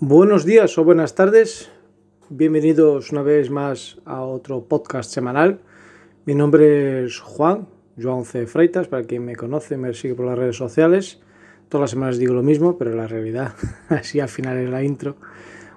Buenos 0.00 0.44
días 0.44 0.78
o 0.78 0.84
buenas 0.84 1.16
tardes, 1.16 1.72
bienvenidos 2.28 3.10
una 3.10 3.22
vez 3.22 3.50
más 3.50 3.98
a 4.04 4.22
otro 4.22 4.62
podcast 4.62 5.10
semanal. 5.10 5.58
Mi 6.24 6.36
nombre 6.36 7.04
es 7.04 7.18
Juan, 7.18 7.66
Joan 8.00 8.24
C. 8.24 8.46
Freitas, 8.46 8.86
para 8.86 9.02
quien 9.02 9.24
me 9.24 9.34
conoce, 9.34 9.76
me 9.76 9.92
sigue 9.94 10.14
por 10.14 10.26
las 10.26 10.38
redes 10.38 10.54
sociales. 10.54 11.18
Todas 11.68 11.82
las 11.82 11.90
semanas 11.90 12.16
digo 12.16 12.32
lo 12.32 12.44
mismo, 12.44 12.78
pero 12.78 12.94
la 12.94 13.08
realidad, 13.08 13.54
así 13.88 14.20
al 14.20 14.28
final 14.28 14.58
en 14.58 14.70
la 14.70 14.84
intro. 14.84 15.16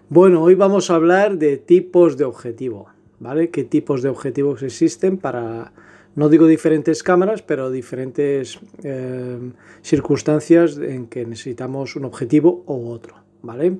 Bueno, 0.07 0.43
hoy 0.43 0.53
vamos 0.53 0.91
a 0.91 0.95
hablar 0.95 1.39
de 1.39 1.57
tipos 1.57 2.15
de 2.15 2.25
objetivo, 2.25 2.89
¿vale? 3.19 3.49
¿Qué 3.49 3.63
tipos 3.63 4.03
de 4.03 4.09
objetivos 4.09 4.61
existen 4.61 5.17
para, 5.17 5.73
no 6.13 6.29
digo 6.29 6.45
diferentes 6.45 7.01
cámaras, 7.01 7.41
pero 7.41 7.71
diferentes 7.71 8.59
eh, 8.83 9.51
circunstancias 9.81 10.77
en 10.77 11.07
que 11.07 11.25
necesitamos 11.25 11.95
un 11.95 12.05
objetivo 12.05 12.63
u 12.67 12.91
otro, 12.91 13.15
¿vale? 13.41 13.77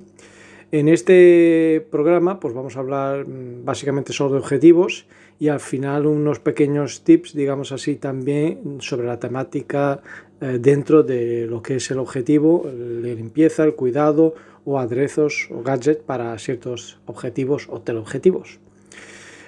En 0.73 0.88
este 0.88 1.85
programa 1.91 2.39
pues 2.39 2.53
vamos 2.53 2.77
a 2.77 2.80
hablar 2.80 3.27
mm, 3.27 3.66
básicamente 3.66 4.13
solo 4.13 4.31
de 4.31 4.38
objetivos 4.38 5.05
y 5.38 5.49
al 5.49 5.59
final 5.59 6.05
unos 6.05 6.39
pequeños 6.39 7.03
tips, 7.03 7.34
digamos 7.34 7.73
así, 7.73 7.97
también 7.97 8.77
sobre 8.80 9.05
la 9.05 9.20
temática 9.20 10.02
eh, 10.39 10.59
dentro 10.61 11.03
de 11.03 11.45
lo 11.45 11.61
que 11.61 11.75
es 11.75 11.91
el 11.91 11.99
objetivo, 11.99 12.63
la 12.66 13.13
limpieza, 13.13 13.66
el 13.66 13.75
cuidado 13.75 14.34
o 14.63 14.80
aderezos 14.80 15.49
o 15.52 15.61
gadgets 15.61 16.03
para 16.03 16.38
ciertos 16.39 17.02
objetivos 17.05 17.67
o 17.69 17.81
teleobjetivos. 17.81 18.61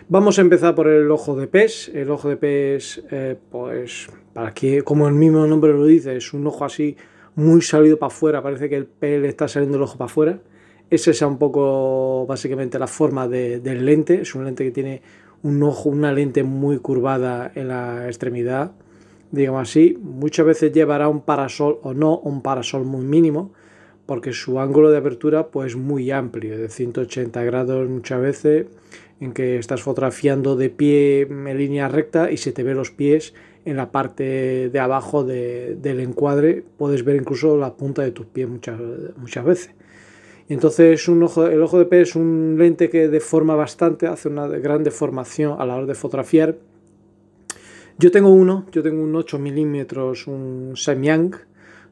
Vamos 0.10 0.40
a 0.40 0.42
empezar 0.42 0.76
por 0.76 0.90
el 0.90 1.10
ojo 1.10 1.38
de 1.38 1.48
pez. 1.48 1.90
El 1.94 2.12
ojo 2.12 2.28
de 2.28 2.36
pez, 2.36 3.02
eh, 3.12 3.38
pues, 3.50 4.10
para 4.34 4.54
que, 4.54 4.82
como 4.82 5.08
el 5.08 5.14
mismo 5.14 5.48
nombre 5.48 5.72
lo 5.72 5.86
dice, 5.86 6.18
es 6.18 6.34
un 6.34 6.46
ojo 6.48 6.66
así 6.66 6.98
muy 7.36 7.62
salido 7.62 7.98
para 7.98 8.14
afuera, 8.14 8.44
parece 8.44 8.68
que 8.68 8.76
el 8.76 8.88
pez 8.88 9.22
le 9.22 9.30
está 9.30 9.48
saliendo 9.48 9.78
el 9.78 9.84
ojo 9.84 9.98
para 9.98 10.12
afuera 10.12 10.40
esa 10.96 11.12
es 11.12 11.22
un 11.24 11.38
poco 11.38 12.26
básicamente 12.28 12.78
la 12.78 12.88
forma 12.88 13.28
del 13.28 13.86
lente. 13.86 14.22
Es 14.22 14.36
un 14.36 14.46
lente 14.46 14.64
que 14.64 14.72
tiene 14.72 15.02
un 15.42 15.62
ojo, 15.64 15.90
una 15.90 16.14
lente 16.14 16.44
muy 16.44 16.78
curvada 16.78 17.52
en 17.56 17.70
la 17.70 18.06
extremidad, 18.06 18.74
digamos 19.32 19.70
así. 19.70 19.98
Muchas 20.02 20.46
veces 20.46 20.72
llevará 20.72 21.10
un 21.10 21.22
parasol 21.22 21.80
o 21.82 21.94
no, 21.94 22.20
un 22.20 22.42
parasol 22.42 22.86
muy 22.86 23.04
mínimo, 23.06 23.52
porque 24.06 24.34
su 24.34 24.60
ángulo 24.60 24.92
de 24.92 24.98
apertura 24.98 25.48
pues 25.48 25.76
muy 25.76 26.12
amplio, 26.12 26.58
de 26.58 26.70
180 26.70 27.44
grados 27.44 27.90
muchas 27.90 28.22
veces, 28.22 28.68
en 29.20 29.34
que 29.34 29.58
estás 29.58 29.82
fotografiando 29.82 30.56
de 30.56 30.70
pie 30.70 31.22
en 31.22 31.58
línea 31.58 31.88
recta 31.88 32.32
y 32.32 32.38
se 32.38 32.52
te 32.52 32.62
ve 32.62 32.76
los 32.76 32.92
pies 32.92 33.34
en 33.66 33.78
la 33.78 33.92
parte 33.92 34.70
de 34.70 34.80
abajo 34.80 35.24
del 35.24 36.00
encuadre, 36.02 36.64
puedes 36.78 37.04
ver 37.04 37.16
incluso 37.16 37.58
la 37.58 37.74
punta 37.74 38.02
de 38.04 38.12
tus 38.12 38.28
pies 38.28 38.48
muchas, 38.48 38.80
muchas 39.18 39.44
veces. 39.44 39.72
Entonces 40.54 41.08
el 41.08 41.24
ojo 41.24 41.80
de 41.80 41.86
pez 41.86 42.10
es 42.10 42.16
un 42.16 42.56
lente 42.58 42.90
que 42.90 43.08
deforma 43.08 43.56
bastante, 43.56 44.08
hace 44.08 44.30
una 44.30 44.48
gran 44.48 44.84
deformación 44.84 45.60
a 45.60 45.66
la 45.66 45.76
hora 45.76 45.86
de 45.88 45.96
fotografiar. 45.96 46.56
Yo 47.98 48.12
tengo 48.12 48.30
uno, 48.30 48.66
yo 48.72 48.84
tengo 48.84 49.04
un 49.04 49.16
8 49.16 49.40
milímetros, 49.40 50.28
un 50.28 50.74
Samyang 50.76 51.36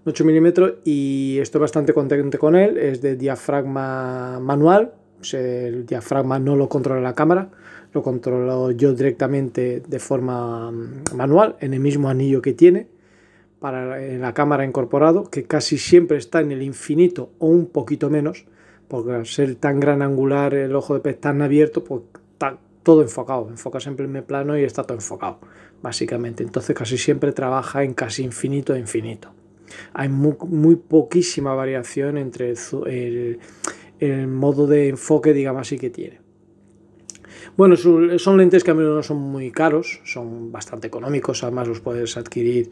8 0.06 0.26
milímetros 0.26 0.74
y 0.84 1.38
estoy 1.40 1.62
bastante 1.62 1.94
contento 1.94 2.38
con 2.38 2.56
él. 2.56 2.78
Es 2.78 3.02
de 3.02 3.16
diafragma 3.16 4.40
manual, 4.40 4.94
el 5.34 5.86
diafragma 5.86 6.40
no 6.40 6.56
lo 6.56 6.70
controla 6.70 7.02
la 7.02 7.14
cámara, 7.14 7.50
lo 7.94 8.04
controlo 8.04 8.72
yo 8.72 8.94
directamente 8.94 9.82
de 9.88 10.00
forma 10.00 10.72
mm, 10.72 11.16
manual 11.16 11.56
en 11.60 11.74
el 11.74 11.80
mismo 11.80 12.10
anillo 12.10 12.42
que 12.42 12.54
tiene 12.54 12.88
para 13.62 14.00
la 14.00 14.34
cámara 14.34 14.66
incorporado, 14.66 15.30
que 15.30 15.44
casi 15.44 15.78
siempre 15.78 16.18
está 16.18 16.42
en 16.42 16.52
el 16.52 16.64
infinito 16.64 17.30
o 17.38 17.46
un 17.46 17.68
poquito 17.68 18.10
menos, 18.10 18.46
porque 18.88 19.12
al 19.12 19.28
ser 19.28 19.54
tan 19.54 19.80
gran 19.80 20.02
angular, 20.02 20.56
el 20.56 20.76
ojo 20.76 20.96
de 20.96 21.00
pez 21.00 21.22
tan 21.22 21.44
abierto, 21.44 21.84
pues 21.84 22.02
está 22.34 22.58
todo 22.82 23.04
enfocado, 23.04 23.50
enfoca 23.50 23.80
siempre 23.80 24.08
en 24.08 24.16
el 24.16 24.24
plano 24.24 24.58
y 24.58 24.64
está 24.64 24.82
todo 24.82 24.98
enfocado, 24.98 25.38
básicamente. 25.84 26.42
Entonces 26.42 26.76
casi 26.76 26.98
siempre 26.98 27.34
trabaja 27.34 27.84
en 27.84 27.94
casi 27.94 28.24
infinito 28.24 28.74
e 28.74 28.80
infinito. 28.80 29.32
Hay 29.94 30.10
muy, 30.10 30.76
poquísima 30.76 31.54
variación 31.54 32.18
entre 32.18 32.56
el, 32.88 33.40
el, 34.00 34.28
modo 34.28 34.66
de 34.66 34.90
enfoque, 34.90 35.34
digamos 35.34 35.62
así, 35.62 35.78
que 35.78 35.92
tiene. 35.92 36.20
Bueno, 37.56 37.76
son 37.76 38.38
lentes 38.38 38.64
que 38.64 38.72
a 38.72 38.74
menudo 38.74 38.96
no 38.96 39.04
son 39.04 39.18
muy 39.18 39.52
caros, 39.52 40.02
son 40.04 40.52
bastante 40.52 40.88
económicos, 40.88 41.44
además 41.44 41.68
los 41.68 41.80
puedes 41.80 42.18
adquirir 42.18 42.72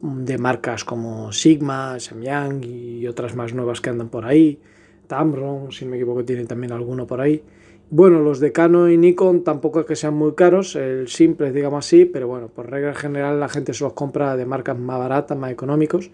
de 0.00 0.38
marcas 0.38 0.84
como 0.84 1.32
Sigma, 1.32 1.98
Samyang 1.98 2.62
y 2.64 3.06
otras 3.06 3.34
más 3.34 3.54
nuevas 3.54 3.80
que 3.80 3.90
andan 3.90 4.08
por 4.08 4.24
ahí. 4.24 4.60
Tamron, 5.06 5.72
si 5.72 5.84
no 5.84 5.92
me 5.92 5.96
equivoco, 5.96 6.24
tienen 6.24 6.46
también 6.46 6.72
alguno 6.72 7.06
por 7.06 7.20
ahí. 7.20 7.42
Bueno, 7.90 8.20
los 8.20 8.38
de 8.38 8.52
Canon 8.52 8.92
y 8.92 8.98
Nikon 8.98 9.44
tampoco 9.44 9.80
es 9.80 9.86
que 9.86 9.96
sean 9.96 10.12
muy 10.12 10.34
caros, 10.34 10.76
el 10.76 11.08
simple, 11.08 11.52
digamos 11.52 11.86
así, 11.86 12.04
pero 12.04 12.28
bueno, 12.28 12.48
por 12.48 12.70
regla 12.70 12.94
general 12.94 13.40
la 13.40 13.48
gente 13.48 13.72
se 13.72 13.82
los 13.82 13.94
compra 13.94 14.36
de 14.36 14.44
marcas 14.44 14.78
más 14.78 14.98
baratas, 14.98 15.38
más 15.38 15.50
económicos, 15.50 16.10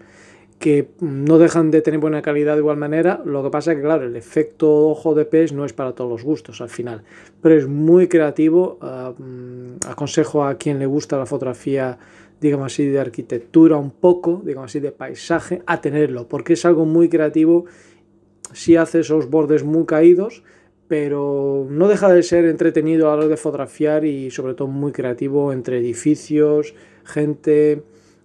que 0.57 0.87
no 1.01 1.37
dejan 1.37 1.71
de 1.71 1.81
tener 1.81 1.99
buena 1.99 2.21
calidad 2.21 2.53
de 2.53 2.59
igual 2.59 2.77
manera. 2.77 3.21
Lo 3.25 3.43
que 3.43 3.49
pasa 3.49 3.73
es 3.73 3.77
que, 3.77 3.83
claro, 3.83 4.05
el 4.05 4.15
efecto 4.15 4.87
ojo 4.87 5.13
de 5.15 5.25
pez 5.25 5.51
no 5.51 5.65
es 5.65 5.73
para 5.73 5.91
todos 5.91 6.09
los 6.09 6.23
gustos 6.23 6.61
al 6.61 6.69
final, 6.69 7.03
pero 7.41 7.55
es 7.55 7.67
muy 7.67 8.07
creativo. 8.07 8.77
Ah, 8.81 9.13
mm, 9.17 9.87
aconsejo 9.89 10.45
a 10.45 10.55
quien 10.55 10.79
le 10.79 10.85
gusta 10.85 11.17
la 11.17 11.25
fotografía 11.25 11.97
digamos 12.41 12.73
así, 12.73 12.85
de 12.85 12.99
arquitectura 12.99 13.77
un 13.77 13.91
poco, 13.91 14.41
digamos 14.45 14.71
así, 14.71 14.79
de 14.79 14.91
paisaje, 14.91 15.61
a 15.65 15.81
tenerlo, 15.81 16.27
porque 16.27 16.53
es 16.53 16.65
algo 16.65 16.85
muy 16.85 17.09
creativo 17.09 17.65
si 18.53 18.75
hace 18.75 18.99
esos 18.99 19.29
bordes 19.29 19.63
muy 19.63 19.85
caídos, 19.85 20.43
pero 20.87 21.65
no 21.69 21.87
deja 21.87 22.11
de 22.11 22.21
ser 22.23 22.45
entretenido 22.45 23.07
a 23.07 23.11
la 23.11 23.17
hora 23.17 23.27
de 23.27 23.37
fotografiar 23.37 24.05
y 24.05 24.29
sobre 24.29 24.53
todo 24.53 24.67
muy 24.67 24.91
creativo 24.91 25.51
entre 25.51 25.79
edificios, 25.79 26.75
gente. 27.03 27.83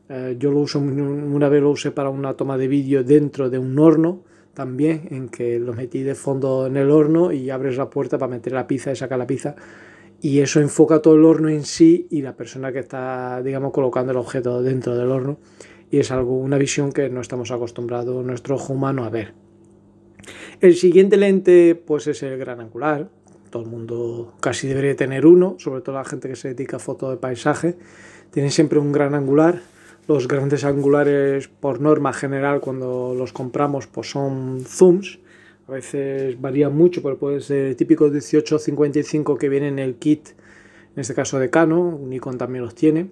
Eh, 0.09 0.37
yo 0.39 0.51
lo 0.51 0.59
uso, 0.59 0.79
una 0.81 1.49
vez 1.49 1.63
lo 1.63 1.71
usé 1.71 1.91
para 1.91 2.11
una 2.11 2.35
toma 2.35 2.59
de 2.59 2.69
vídeo 2.69 3.03
dentro 3.03 3.49
de 3.49 3.59
un 3.59 3.79
horno 3.79 4.25
también, 4.53 5.09
en 5.11 5.29
que 5.29 5.59
lo 5.59 5.73
metí 5.73 6.03
de 6.03 6.15
fondo 6.15 6.67
en 6.67 6.77
el 6.77 6.91
horno 6.91 7.33
y 7.33 7.49
abres 7.49 7.77
la 7.77 7.89
puerta 7.89 8.19
para 8.19 8.31
meter 8.31 8.53
la 8.53 8.67
pizza 8.67 8.93
y 8.93 8.97
sacar 8.97 9.19
la 9.19 9.27
pizza 9.27 9.55
y 10.23 10.41
eso 10.41 10.61
enfoca 10.61 11.01
todo 11.01 11.15
el 11.15 11.25
horno 11.25 11.49
en 11.49 11.65
sí 11.65 12.07
y 12.11 12.23
la 12.23 12.37
persona 12.37 12.73
que 12.73 12.81
está, 12.81 13.43
digamos, 13.43 13.73
colocando 13.73 14.13
el 14.13 14.19
objeto 14.19 14.63
dentro 14.63 14.97
del 14.97 15.11
horno 15.11 15.39
y 15.91 15.99
es 15.99 16.11
algo, 16.11 16.37
una 16.37 16.59
visión 16.59 16.93
que 16.93 17.09
no 17.09 17.21
estamos 17.21 17.51
acostumbrados 17.51 18.25
nuestro 18.25 18.57
ojo 18.57 18.75
humano 18.75 19.05
a 19.05 19.11
ver. 19.11 19.35
El 20.61 20.77
siguiente 20.77 21.17
lente 21.17 21.75
pues 21.75 22.07
es 22.07 22.23
el 22.23 22.39
gran 22.39 22.61
angular, 22.61 23.09
todo 23.51 23.63
el 23.63 23.69
mundo 23.69 24.35
casi 24.41 24.69
debería 24.69 24.95
tener 24.95 25.27
uno, 25.27 25.57
sobre 25.59 25.81
todo 25.81 25.97
la 25.97 26.05
gente 26.05 26.29
que 26.29 26.37
se 26.37 26.49
dedica 26.49 26.77
a 26.77 26.81
foto 26.81 27.11
de 27.11 27.17
paisaje, 27.17 27.77
tiene 28.31 28.51
siempre 28.51 28.79
un 28.79 28.93
gran 28.93 29.15
angular. 29.15 29.61
Los 30.07 30.29
grandes 30.29 30.65
angulares 30.65 31.49
por 31.49 31.81
norma 31.81 32.13
general 32.13 32.61
cuando 32.61 33.15
los 33.17 33.33
compramos 33.33 33.87
pues 33.87 34.11
son 34.11 34.65
zooms 34.67 35.21
a 35.71 35.75
veces 35.75 36.41
varía 36.41 36.69
mucho, 36.69 37.01
pero 37.01 37.17
puede 37.17 37.41
ser 37.41 37.67
el 37.67 37.77
típico 37.77 38.07
1855 38.07 39.39
que 39.39 39.49
viene 39.49 39.69
en 39.69 39.79
el 39.79 39.95
kit, 39.95 40.31
en 40.97 41.01
este 41.01 41.15
caso 41.15 41.39
de 41.39 41.49
Canon, 41.49 42.11
Nikon 42.11 42.39
también 42.39 42.65
los 42.65 42.75
tiene. 42.75 43.09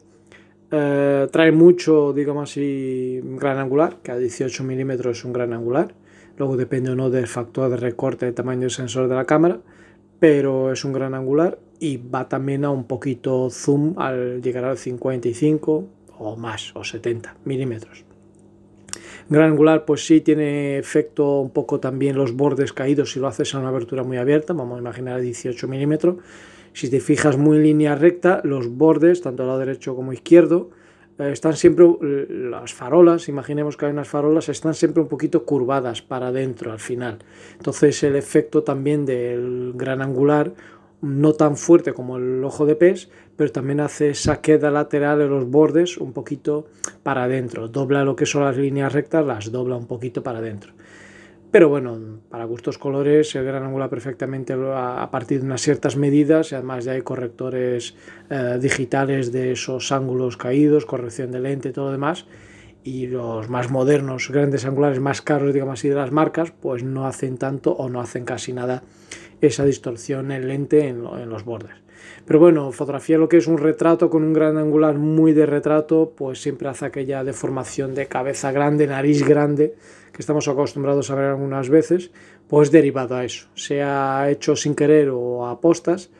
Eh, 0.72 1.28
trae 1.30 1.52
mucho, 1.52 2.12
digamos 2.12 2.50
así, 2.50 3.20
gran 3.22 3.58
angular, 3.58 3.98
que 4.02 4.10
a 4.10 4.18
18 4.18 4.64
milímetros 4.64 5.18
es 5.18 5.24
un 5.24 5.32
gran 5.32 5.52
angular. 5.52 5.94
Luego 6.36 6.56
depende 6.56 6.90
o 6.90 6.96
no 6.96 7.10
del 7.10 7.28
factor 7.28 7.70
de 7.70 7.76
recorte 7.76 8.26
del 8.26 8.34
tamaño 8.34 8.62
del 8.62 8.70
sensor 8.72 9.08
de 9.08 9.14
la 9.14 9.24
cámara, 9.24 9.60
pero 10.18 10.72
es 10.72 10.84
un 10.84 10.92
gran 10.92 11.14
angular 11.14 11.60
y 11.78 11.96
va 11.96 12.28
también 12.28 12.64
a 12.64 12.70
un 12.70 12.88
poquito 12.88 13.50
zoom 13.50 13.94
al 13.98 14.42
llegar 14.42 14.64
al 14.64 14.78
55 14.78 15.84
o 16.18 16.36
más, 16.36 16.74
o 16.74 16.82
70 16.82 17.36
milímetros. 17.44 18.07
Gran 19.30 19.50
angular, 19.50 19.84
pues 19.84 20.06
sí, 20.06 20.22
tiene 20.22 20.78
efecto 20.78 21.40
un 21.40 21.50
poco 21.50 21.80
también 21.80 22.16
los 22.16 22.32
bordes 22.32 22.72
caídos 22.72 23.12
si 23.12 23.20
lo 23.20 23.26
haces 23.26 23.54
a 23.54 23.58
una 23.58 23.68
abertura 23.68 24.02
muy 24.02 24.16
abierta, 24.16 24.54
vamos 24.54 24.78
a 24.78 24.80
imaginar 24.80 25.20
18 25.20 25.68
milímetros. 25.68 26.16
Si 26.72 26.88
te 26.88 27.00
fijas 27.00 27.36
muy 27.36 27.58
en 27.58 27.64
línea 27.64 27.94
recta, 27.94 28.40
los 28.44 28.68
bordes, 28.68 29.20
tanto 29.20 29.42
al 29.42 29.48
lado 29.48 29.58
derecho 29.58 29.94
como 29.94 30.14
izquierdo, 30.14 30.70
eh, 31.18 31.30
están 31.30 31.56
siempre, 31.56 31.86
las 32.00 32.72
farolas, 32.72 33.28
imaginemos 33.28 33.76
que 33.76 33.86
hay 33.86 33.92
unas 33.92 34.08
farolas, 34.08 34.48
están 34.48 34.72
siempre 34.72 35.02
un 35.02 35.08
poquito 35.08 35.44
curvadas 35.44 36.00
para 36.00 36.28
adentro 36.28 36.72
al 36.72 36.78
final. 36.78 37.18
Entonces 37.56 38.02
el 38.04 38.16
efecto 38.16 38.62
también 38.62 39.04
del 39.04 39.72
gran 39.74 40.00
angular 40.00 40.54
no 41.00 41.32
tan 41.34 41.56
fuerte 41.56 41.92
como 41.92 42.16
el 42.16 42.42
ojo 42.42 42.66
de 42.66 42.76
pez, 42.76 43.08
pero 43.38 43.52
también 43.52 43.78
hace 43.78 44.10
esa 44.10 44.40
queda 44.40 44.68
lateral 44.72 45.22
en 45.22 45.30
los 45.30 45.48
bordes 45.48 45.96
un 45.96 46.12
poquito 46.12 46.66
para 47.04 47.22
adentro. 47.22 47.68
Dobla 47.68 48.04
lo 48.04 48.16
que 48.16 48.26
son 48.26 48.42
las 48.42 48.56
líneas 48.56 48.92
rectas, 48.92 49.24
las 49.24 49.52
dobla 49.52 49.76
un 49.76 49.86
poquito 49.86 50.24
para 50.24 50.40
adentro. 50.40 50.72
Pero 51.52 51.68
bueno, 51.68 52.20
para 52.28 52.44
gustos 52.44 52.78
colores, 52.78 53.32
el 53.36 53.44
gran 53.44 53.62
angular 53.62 53.88
perfectamente 53.88 54.54
a 54.54 55.08
partir 55.12 55.38
de 55.38 55.46
unas 55.46 55.62
ciertas 55.62 55.96
medidas, 55.96 56.50
y 56.50 56.56
además 56.56 56.84
ya 56.84 56.92
hay 56.92 57.02
correctores 57.02 57.94
eh, 58.28 58.58
digitales 58.60 59.30
de 59.30 59.52
esos 59.52 59.92
ángulos 59.92 60.36
caídos, 60.36 60.84
corrección 60.84 61.30
de 61.30 61.38
lente, 61.38 61.72
todo 61.72 61.86
lo 61.86 61.92
demás. 61.92 62.26
y 62.84 63.06
los 63.06 63.48
más 63.50 63.70
modernos, 63.70 64.30
grandes 64.30 64.64
angulares 64.64 64.98
más 64.98 65.22
caros, 65.22 65.52
digamos 65.52 65.78
así, 65.78 65.88
de 65.88 65.94
las 65.94 66.10
marcas, 66.10 66.52
pues 66.52 66.82
no 66.82 67.06
hacen 67.06 67.36
tanto 67.36 67.72
o 67.72 67.88
no 67.88 68.00
hacen 68.00 68.24
casi 68.24 68.52
nada 68.52 68.82
esa 69.40 69.64
distorsión 69.64 70.32
en 70.32 70.48
lente 70.48 70.88
en, 70.88 71.02
los 71.02 71.44
bordes. 71.44 71.76
Pero 72.24 72.38
bueno, 72.38 72.70
fotografía 72.72 73.18
lo 73.18 73.28
que 73.28 73.38
es 73.38 73.46
un 73.46 73.58
retrato 73.58 74.10
con 74.10 74.22
un 74.22 74.32
gran 74.32 74.56
angular 74.56 74.98
muy 74.98 75.32
de 75.32 75.46
retrato, 75.46 76.12
pues 76.16 76.40
siempre 76.40 76.68
hace 76.68 76.86
aquella 76.86 77.24
deformación 77.24 77.94
de 77.94 78.06
cabeza 78.06 78.52
grande, 78.52 78.86
nariz 78.86 79.26
grande, 79.26 79.74
que 80.12 80.22
estamos 80.22 80.48
acostumbrados 80.48 81.10
a 81.10 81.14
ver 81.14 81.26
algunas 81.26 81.68
veces, 81.68 82.10
pues 82.48 82.70
derivado 82.70 83.16
a 83.16 83.24
eso, 83.24 83.48
sea 83.54 84.28
hecho 84.30 84.56
sin 84.56 84.74
querer 84.74 85.10
o 85.10 85.46
a 85.46 85.60
postas, 85.60 86.10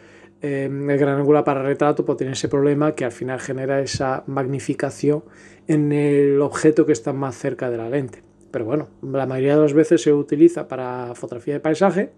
eh, 0.41 0.69
el 0.71 0.99
gran 0.99 1.19
angular 1.19 1.43
para 1.43 1.63
retrato 1.63 2.05
pues 2.05 2.19
tiene 2.19 2.35
ese 2.35 2.49
problema 2.49 2.95
que 2.95 3.05
al 3.05 3.11
final 3.11 3.41
genera 3.41 3.81
esa 3.81 4.23
magnificación 4.27 5.25
en 5.67 5.91
el 5.91 6.41
objeto 6.41 6.87
que 6.87 6.93
está 6.93 7.13
más 7.13 7.37
cerca 7.37 7.71
de 7.71 7.77
la 7.77 7.89
lente. 7.89 8.23
Pero 8.51 8.65
bueno, 8.65 8.89
la 9.03 9.27
mayoría 9.27 9.57
de 9.57 9.63
las 9.63 9.73
veces 9.73 10.03
se 10.03 10.13
utiliza 10.13 10.69
para 10.69 11.15
fotografía 11.15 11.55
de 11.55 11.61
paisaje 11.61 12.11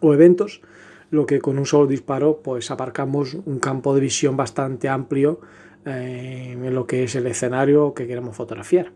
o 0.00 0.12
eventos, 0.12 0.60
lo 1.10 1.26
que 1.26 1.40
con 1.40 1.58
un 1.58 1.66
solo 1.66 1.86
disparo 1.86 2.40
pues 2.42 2.70
aparcamos 2.70 3.34
un 3.34 3.58
campo 3.58 3.94
de 3.94 4.00
visión 4.00 4.36
bastante 4.36 4.88
amplio 4.88 5.40
eh, 5.86 6.52
en 6.52 6.74
lo 6.74 6.86
que 6.86 7.04
es 7.04 7.14
el 7.14 7.26
escenario 7.26 7.94
que 7.94 8.06
queremos 8.06 8.36
fotografiar. 8.36 8.92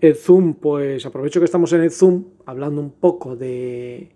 El 0.00 0.14
zoom, 0.14 0.54
pues 0.54 1.04
aprovecho 1.04 1.40
que 1.40 1.44
estamos 1.44 1.72
en 1.74 1.82
el 1.82 1.90
zoom, 1.90 2.24
hablando 2.46 2.80
un 2.80 2.90
poco 2.90 3.36
de, 3.36 4.10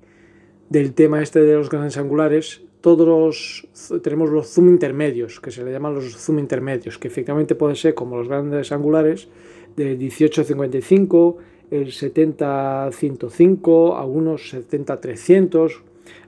del 0.70 0.94
tema 0.94 1.20
este 1.22 1.40
de 1.40 1.54
los 1.54 1.68
grandes 1.68 1.98
angulares, 1.98 2.62
todos 2.80 3.68
tenemos 4.02 4.30
los 4.30 4.48
zoom 4.48 4.68
intermedios, 4.68 5.40
que 5.40 5.50
se 5.50 5.62
le 5.64 5.72
llaman 5.72 5.94
los 5.94 6.16
zoom 6.16 6.38
intermedios, 6.38 6.96
que 6.98 7.08
efectivamente 7.08 7.54
pueden 7.54 7.76
ser 7.76 7.94
como 7.94 8.16
los 8.16 8.28
grandes 8.28 8.72
angulares 8.72 9.28
de 9.76 9.98
18-55, 9.98 11.36
el 11.70 11.88
70-105, 11.88 13.98
algunos 13.98 14.54
70-300, 14.54 15.82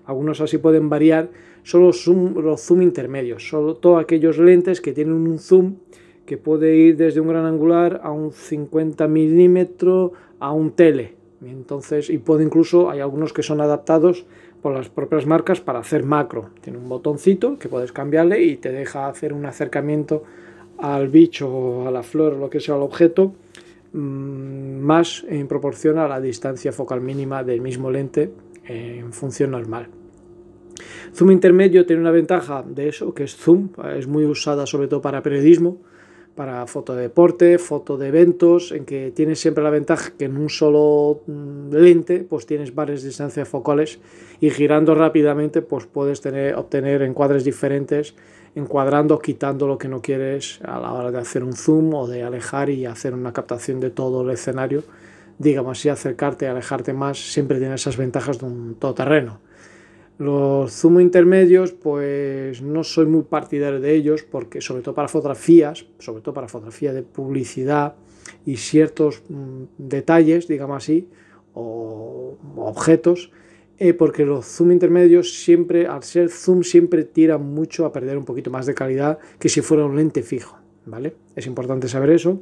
algunos 0.04 0.40
así 0.40 0.58
pueden 0.58 0.88
variar, 0.88 1.30
son 1.62 1.82
los 1.82 2.02
zoom, 2.04 2.82
intermedios, 2.82 3.48
son 3.48 3.80
todos 3.80 4.00
aquellos 4.00 4.38
lentes 4.38 4.80
que 4.80 4.92
tienen 4.92 5.14
un 5.14 5.38
zoom 5.38 5.76
que 6.24 6.38
puede 6.38 6.76
ir 6.76 6.96
desde 6.96 7.20
un 7.20 7.28
gran 7.28 7.44
angular 7.44 8.00
a 8.02 8.10
un 8.10 8.32
50 8.32 9.06
milímetros 9.08 10.12
a 10.38 10.52
un 10.52 10.72
tele. 10.72 11.14
Entonces, 11.44 12.10
y 12.10 12.18
puede 12.18 12.44
incluso, 12.44 12.90
hay 12.90 13.00
algunos 13.00 13.32
que 13.32 13.42
son 13.42 13.60
adaptados 13.60 14.26
por 14.62 14.74
las 14.74 14.88
propias 14.88 15.26
marcas 15.26 15.60
para 15.60 15.80
hacer 15.80 16.04
macro. 16.04 16.50
Tiene 16.60 16.78
un 16.78 16.88
botoncito 16.88 17.58
que 17.58 17.68
puedes 17.68 17.92
cambiarle 17.92 18.42
y 18.42 18.56
te 18.56 18.72
deja 18.72 19.08
hacer 19.08 19.32
un 19.32 19.44
acercamiento 19.46 20.24
al 20.78 21.08
bicho 21.08 21.48
o 21.48 21.88
a 21.88 21.90
la 21.90 22.02
flor 22.02 22.34
o 22.34 22.38
lo 22.38 22.50
que 22.50 22.60
sea 22.60 22.76
el 22.76 22.82
objeto 22.82 23.32
mm, 23.92 24.78
más 24.78 25.24
en 25.28 25.48
proporción 25.48 25.98
a 25.98 26.08
la 26.08 26.20
distancia 26.20 26.72
focal 26.72 27.00
mínima 27.00 27.44
del 27.44 27.60
mismo 27.60 27.90
lente 27.90 28.30
en 28.68 29.12
función 29.12 29.50
normal. 29.50 29.88
Zoom 31.14 31.30
intermedio 31.30 31.86
tiene 31.86 32.02
una 32.02 32.10
ventaja 32.10 32.62
de 32.66 32.88
eso, 32.88 33.14
que 33.14 33.24
es 33.24 33.36
zoom, 33.36 33.70
es 33.96 34.06
muy 34.06 34.24
usada 34.24 34.66
sobre 34.66 34.88
todo 34.88 35.00
para 35.00 35.22
periodismo, 35.22 35.78
para 36.34 36.66
foto 36.66 36.94
de 36.94 37.02
deporte, 37.02 37.58
foto 37.58 37.96
de 37.96 38.08
eventos, 38.08 38.70
en 38.70 38.84
que 38.84 39.10
tienes 39.10 39.40
siempre 39.40 39.64
la 39.64 39.70
ventaja 39.70 40.12
que 40.16 40.26
en 40.26 40.36
un 40.36 40.50
solo 40.50 41.22
mm, 41.26 41.72
lente 41.72 42.26
pues 42.28 42.44
tienes 42.44 42.74
varias 42.74 43.02
distancias 43.02 43.48
focales 43.48 43.98
y 44.40 44.50
girando 44.50 44.94
rápidamente 44.94 45.62
pues 45.62 45.86
puedes 45.86 46.20
tener, 46.20 46.54
obtener 46.54 47.00
encuadres 47.02 47.42
diferentes, 47.42 48.14
encuadrando, 48.54 49.18
quitando 49.18 49.66
lo 49.66 49.78
que 49.78 49.88
no 49.88 50.02
quieres 50.02 50.60
a 50.62 50.78
la 50.78 50.92
hora 50.92 51.10
de 51.10 51.18
hacer 51.18 51.42
un 51.42 51.54
zoom 51.54 51.94
o 51.94 52.06
de 52.06 52.22
alejar 52.22 52.68
y 52.68 52.84
hacer 52.84 53.14
una 53.14 53.32
captación 53.32 53.80
de 53.80 53.90
todo 53.90 54.22
el 54.22 54.30
escenario. 54.30 54.82
Digamos 55.38 55.78
así, 55.78 55.88
acercarte, 55.88 56.46
alejarte 56.46 56.92
más, 56.92 57.18
siempre 57.18 57.58
tiene 57.58 57.74
esas 57.74 57.96
ventajas 57.96 58.38
de 58.38 58.46
un 58.46 58.74
todoterreno. 58.76 59.40
Los 60.18 60.72
zoom 60.72 61.00
intermedios, 61.00 61.72
pues 61.72 62.62
no 62.62 62.84
soy 62.84 63.04
muy 63.04 63.22
partidario 63.22 63.80
de 63.80 63.94
ellos 63.94 64.22
porque 64.22 64.62
sobre 64.62 64.82
todo 64.82 64.94
para 64.94 65.08
fotografías, 65.08 65.86
sobre 65.98 66.22
todo 66.22 66.32
para 66.32 66.48
fotografía 66.48 66.94
de 66.94 67.02
publicidad 67.02 67.96
y 68.46 68.56
ciertos 68.56 69.22
mm, 69.28 69.64
detalles, 69.76 70.48
digamos 70.48 70.78
así, 70.78 71.10
o 71.52 72.38
objetos, 72.56 73.30
eh, 73.78 73.92
porque 73.92 74.24
los 74.24 74.46
zoom 74.46 74.72
intermedios 74.72 75.34
siempre, 75.34 75.86
al 75.86 76.02
ser 76.02 76.30
zoom, 76.30 76.62
siempre 76.62 77.04
tiran 77.04 77.44
mucho 77.44 77.84
a 77.84 77.92
perder 77.92 78.16
un 78.16 78.24
poquito 78.24 78.50
más 78.50 78.64
de 78.64 78.74
calidad 78.74 79.18
que 79.38 79.50
si 79.50 79.60
fuera 79.60 79.84
un 79.84 79.96
lente 79.96 80.22
fijo, 80.22 80.56
¿vale? 80.86 81.14
Es 81.34 81.46
importante 81.46 81.88
saber 81.88 82.10
eso. 82.10 82.40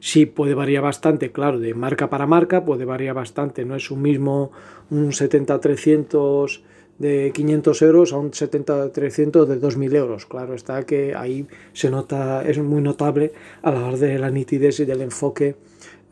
Sí 0.00 0.26
puede 0.26 0.54
variar 0.54 0.82
bastante, 0.82 1.32
claro, 1.32 1.58
de 1.58 1.74
marca 1.74 2.08
para 2.08 2.26
marca, 2.26 2.64
puede 2.64 2.84
variar 2.84 3.14
bastante, 3.14 3.64
no 3.64 3.74
es 3.74 3.90
un 3.90 4.02
mismo 4.02 4.52
un 4.90 5.10
70-300 5.10 6.62
de 6.98 7.30
500 7.32 7.82
euros 7.82 8.12
a 8.12 8.18
un 8.18 8.32
70-300 8.32 9.44
de 9.46 9.60
2.000 9.60 9.96
euros. 9.96 10.26
Claro 10.26 10.54
está 10.54 10.84
que 10.84 11.14
ahí 11.14 11.46
se 11.72 11.90
nota, 11.90 12.42
es 12.42 12.58
muy 12.58 12.82
notable 12.82 13.32
a 13.62 13.70
la 13.70 13.86
hora 13.86 13.96
de 13.96 14.18
la 14.18 14.30
nitidez 14.30 14.80
y 14.80 14.84
del 14.84 15.02
enfoque, 15.02 15.56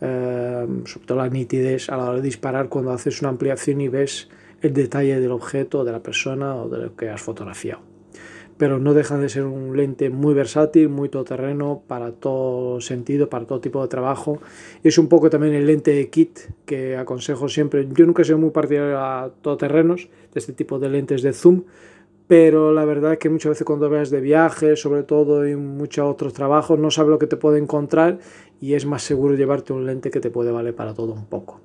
eh, 0.00 0.66
sobre 0.84 1.06
todo 1.06 1.18
la 1.18 1.28
nitidez 1.28 1.88
a 1.88 1.96
la 1.96 2.04
hora 2.04 2.16
de 2.16 2.22
disparar 2.22 2.68
cuando 2.68 2.92
haces 2.92 3.20
una 3.20 3.30
ampliación 3.30 3.80
y 3.80 3.88
ves 3.88 4.28
el 4.62 4.72
detalle 4.72 5.20
del 5.20 5.32
objeto, 5.32 5.84
de 5.84 5.92
la 5.92 6.00
persona 6.00 6.56
o 6.56 6.68
de 6.68 6.78
lo 6.78 6.96
que 6.96 7.08
has 7.08 7.20
fotografiado 7.20 7.95
pero 8.58 8.79
no 8.79 8.94
deja 8.94 9.19
de 9.19 9.29
ser 9.29 9.44
un 9.44 9.76
lente 9.76 10.11
muy 10.11 10.35
versátil, 10.35 10.88
muy 10.88 11.08
todoterreno 11.08 11.82
para 11.87 12.12
todo 12.12 12.81
sentido, 12.81 13.29
para 13.29 13.47
todo 13.47 13.61
tipo 13.61 13.82
de 13.82 13.88
trabajo. 13.88 14.38
Es 14.82 14.99
un 14.99 15.08
poco 15.08 15.29
también 15.31 15.55
el 15.55 15.67
lente 15.67 15.93
de 15.93 16.08
kit 16.08 16.38
que 16.64 16.97
aconsejo 16.97 17.49
siempre. 17.49 17.87
Yo 17.93 18.06
nunca 18.06 18.23
he 18.23 18.25
sido 18.25 18.38
muy 18.38 18.50
partidario 18.50 18.99
a 18.99 19.31
todoterrenos, 19.43 20.08
de 20.32 20.41
este 20.41 20.53
tipo 20.53 20.79
de 20.79 20.88
lentes 20.88 21.23
de 21.23 21.32
zoom, 21.32 21.64
pero 22.26 22.73
la 22.73 22.85
verdad 22.85 23.12
es 23.12 23.19
que 23.19 23.29
muchas 23.29 23.50
veces 23.50 23.64
cuando 23.64 23.88
veas 23.88 24.11
de 24.11 24.20
viaje, 24.20 24.76
sobre 24.76 25.03
todo 25.03 25.47
y 25.47 25.55
muchos 25.55 26.11
otros 26.11 26.32
trabajos, 26.32 26.79
no 26.79 26.91
sabes 26.91 27.11
lo 27.11 27.19
que 27.19 27.26
te 27.26 27.37
puede 27.37 27.58
encontrar 27.58 28.19
y 28.61 28.75
es 28.75 28.87
más 28.87 29.03
seguro 29.03 29.35
llevarte 29.35 29.73
un 29.73 29.87
lente 29.87 30.11
que 30.11 30.20
te 30.20 30.31
puede 30.31 30.50
valer 30.50 30.75
para 30.75 30.94
todo 30.94 31.12
un 31.12 31.26
poco. 31.26 31.61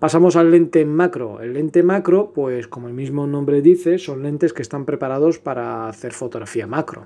Pasamos 0.00 0.34
al 0.36 0.50
lente 0.50 0.86
macro. 0.86 1.42
El 1.42 1.52
lente 1.52 1.82
macro, 1.82 2.32
pues 2.34 2.66
como 2.68 2.88
el 2.88 2.94
mismo 2.94 3.26
nombre 3.26 3.60
dice, 3.60 3.98
son 3.98 4.22
lentes 4.22 4.54
que 4.54 4.62
están 4.62 4.86
preparados 4.86 5.38
para 5.38 5.88
hacer 5.88 6.14
fotografía 6.14 6.66
macro, 6.66 7.04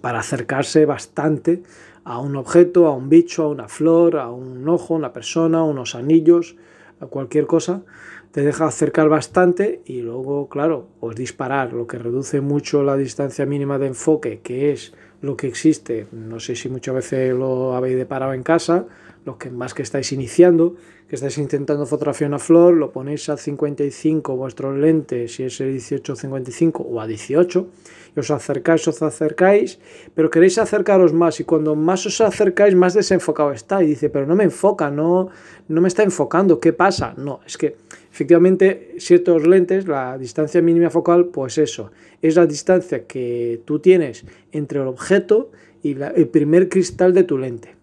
para 0.00 0.20
acercarse 0.20 0.86
bastante 0.86 1.64
a 2.04 2.20
un 2.20 2.36
objeto, 2.36 2.86
a 2.86 2.94
un 2.94 3.08
bicho, 3.08 3.42
a 3.42 3.48
una 3.48 3.66
flor, 3.66 4.16
a 4.16 4.30
un 4.30 4.68
ojo, 4.68 4.94
a 4.94 4.98
una 4.98 5.12
persona, 5.12 5.58
a 5.58 5.64
unos 5.64 5.96
anillos, 5.96 6.54
a 7.00 7.06
cualquier 7.06 7.48
cosa. 7.48 7.82
Te 8.30 8.42
deja 8.42 8.66
acercar 8.66 9.08
bastante 9.08 9.82
y 9.84 10.00
luego, 10.00 10.48
claro, 10.48 10.86
pues 11.00 11.16
disparar, 11.16 11.72
lo 11.72 11.88
que 11.88 11.98
reduce 11.98 12.40
mucho 12.40 12.84
la 12.84 12.96
distancia 12.96 13.44
mínima 13.44 13.76
de 13.76 13.88
enfoque, 13.88 14.38
que 14.44 14.70
es 14.70 14.94
lo 15.20 15.36
que 15.36 15.48
existe. 15.48 16.06
No 16.12 16.38
sé 16.38 16.54
si 16.54 16.68
muchas 16.68 16.94
veces 16.94 17.34
lo 17.34 17.74
habéis 17.74 17.96
deparado 17.96 18.34
en 18.34 18.44
casa, 18.44 18.86
los 19.24 19.36
que 19.36 19.50
más 19.50 19.74
que 19.74 19.82
estáis 19.82 20.12
iniciando, 20.12 20.76
que 21.08 21.16
estáis 21.16 21.38
intentando 21.38 21.86
fotografiar 21.86 22.28
una 22.28 22.38
flor, 22.38 22.74
lo 22.74 22.92
ponéis 22.92 23.30
a 23.30 23.38
55 23.38 24.36
vuestros 24.36 24.76
lentes, 24.76 25.34
si 25.34 25.42
es 25.42 25.58
el 25.62 25.74
18-55 25.74 26.84
o 26.86 27.00
a 27.00 27.06
18, 27.06 27.66
y 28.14 28.20
os 28.20 28.30
acercáis, 28.30 28.86
os 28.88 29.00
acercáis, 29.00 29.78
pero 30.14 30.28
queréis 30.28 30.58
acercaros 30.58 31.14
más, 31.14 31.40
y 31.40 31.44
cuando 31.44 31.74
más 31.74 32.04
os 32.04 32.20
acercáis, 32.20 32.74
más 32.74 32.92
desenfocado 32.92 33.52
está, 33.52 33.82
y 33.82 33.86
dice, 33.86 34.10
pero 34.10 34.26
no 34.26 34.36
me 34.36 34.44
enfoca, 34.44 34.90
no, 34.90 35.30
no 35.68 35.80
me 35.80 35.88
está 35.88 36.02
enfocando, 36.02 36.60
¿qué 36.60 36.74
pasa? 36.74 37.14
No, 37.16 37.40
es 37.46 37.56
que 37.56 37.76
efectivamente 38.12 38.96
ciertos 38.98 39.46
lentes, 39.46 39.88
la 39.88 40.18
distancia 40.18 40.60
mínima 40.60 40.90
focal, 40.90 41.28
pues 41.28 41.56
eso, 41.56 41.90
es 42.20 42.36
la 42.36 42.44
distancia 42.44 43.06
que 43.06 43.62
tú 43.64 43.78
tienes 43.78 44.26
entre 44.52 44.80
el 44.80 44.86
objeto 44.86 45.52
y 45.82 45.96
el 45.98 46.28
primer 46.28 46.68
cristal 46.68 47.14
de 47.14 47.24
tu 47.24 47.38
lente 47.38 47.77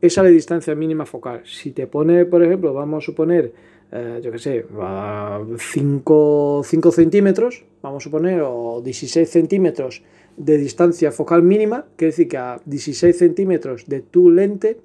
esa 0.00 0.20
es 0.20 0.24
la 0.24 0.30
distancia 0.30 0.74
mínima 0.74 1.06
focal. 1.06 1.42
Si 1.44 1.72
te 1.72 1.86
pone, 1.86 2.24
por 2.26 2.42
ejemplo, 2.42 2.74
vamos 2.74 3.04
a 3.04 3.06
suponer, 3.06 3.52
eh, 3.90 4.20
yo 4.22 4.30
qué 4.30 4.38
sé, 4.38 4.66
5, 5.58 6.62
centímetros, 6.92 7.64
vamos 7.82 8.02
a 8.02 8.04
suponer, 8.04 8.42
o 8.44 8.82
16 8.84 9.28
centímetros 9.28 10.02
de 10.36 10.58
distancia 10.58 11.12
focal 11.12 11.42
mínima, 11.42 11.86
quiere 11.96 12.10
decir 12.10 12.28
que 12.28 12.36
a 12.36 12.60
16 12.64 13.16
centímetros 13.16 13.86
de 13.86 14.00
tu 14.00 14.30
lente, 14.30 14.78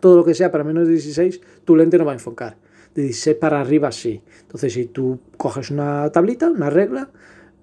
todo 0.00 0.16
lo 0.16 0.24
que 0.24 0.34
sea 0.34 0.50
para 0.50 0.64
menos 0.64 0.86
de 0.86 0.94
16, 0.94 1.40
tu 1.64 1.76
lente 1.76 1.98
no 1.98 2.04
va 2.06 2.12
a 2.12 2.14
enfocar. 2.14 2.56
De 2.94 3.02
16 3.02 3.36
para 3.36 3.60
arriba 3.60 3.92
sí. 3.92 4.22
Entonces, 4.42 4.72
si 4.72 4.86
tú 4.86 5.20
coges 5.36 5.70
una 5.70 6.10
tablita, 6.10 6.50
una 6.50 6.70
regla, 6.70 7.10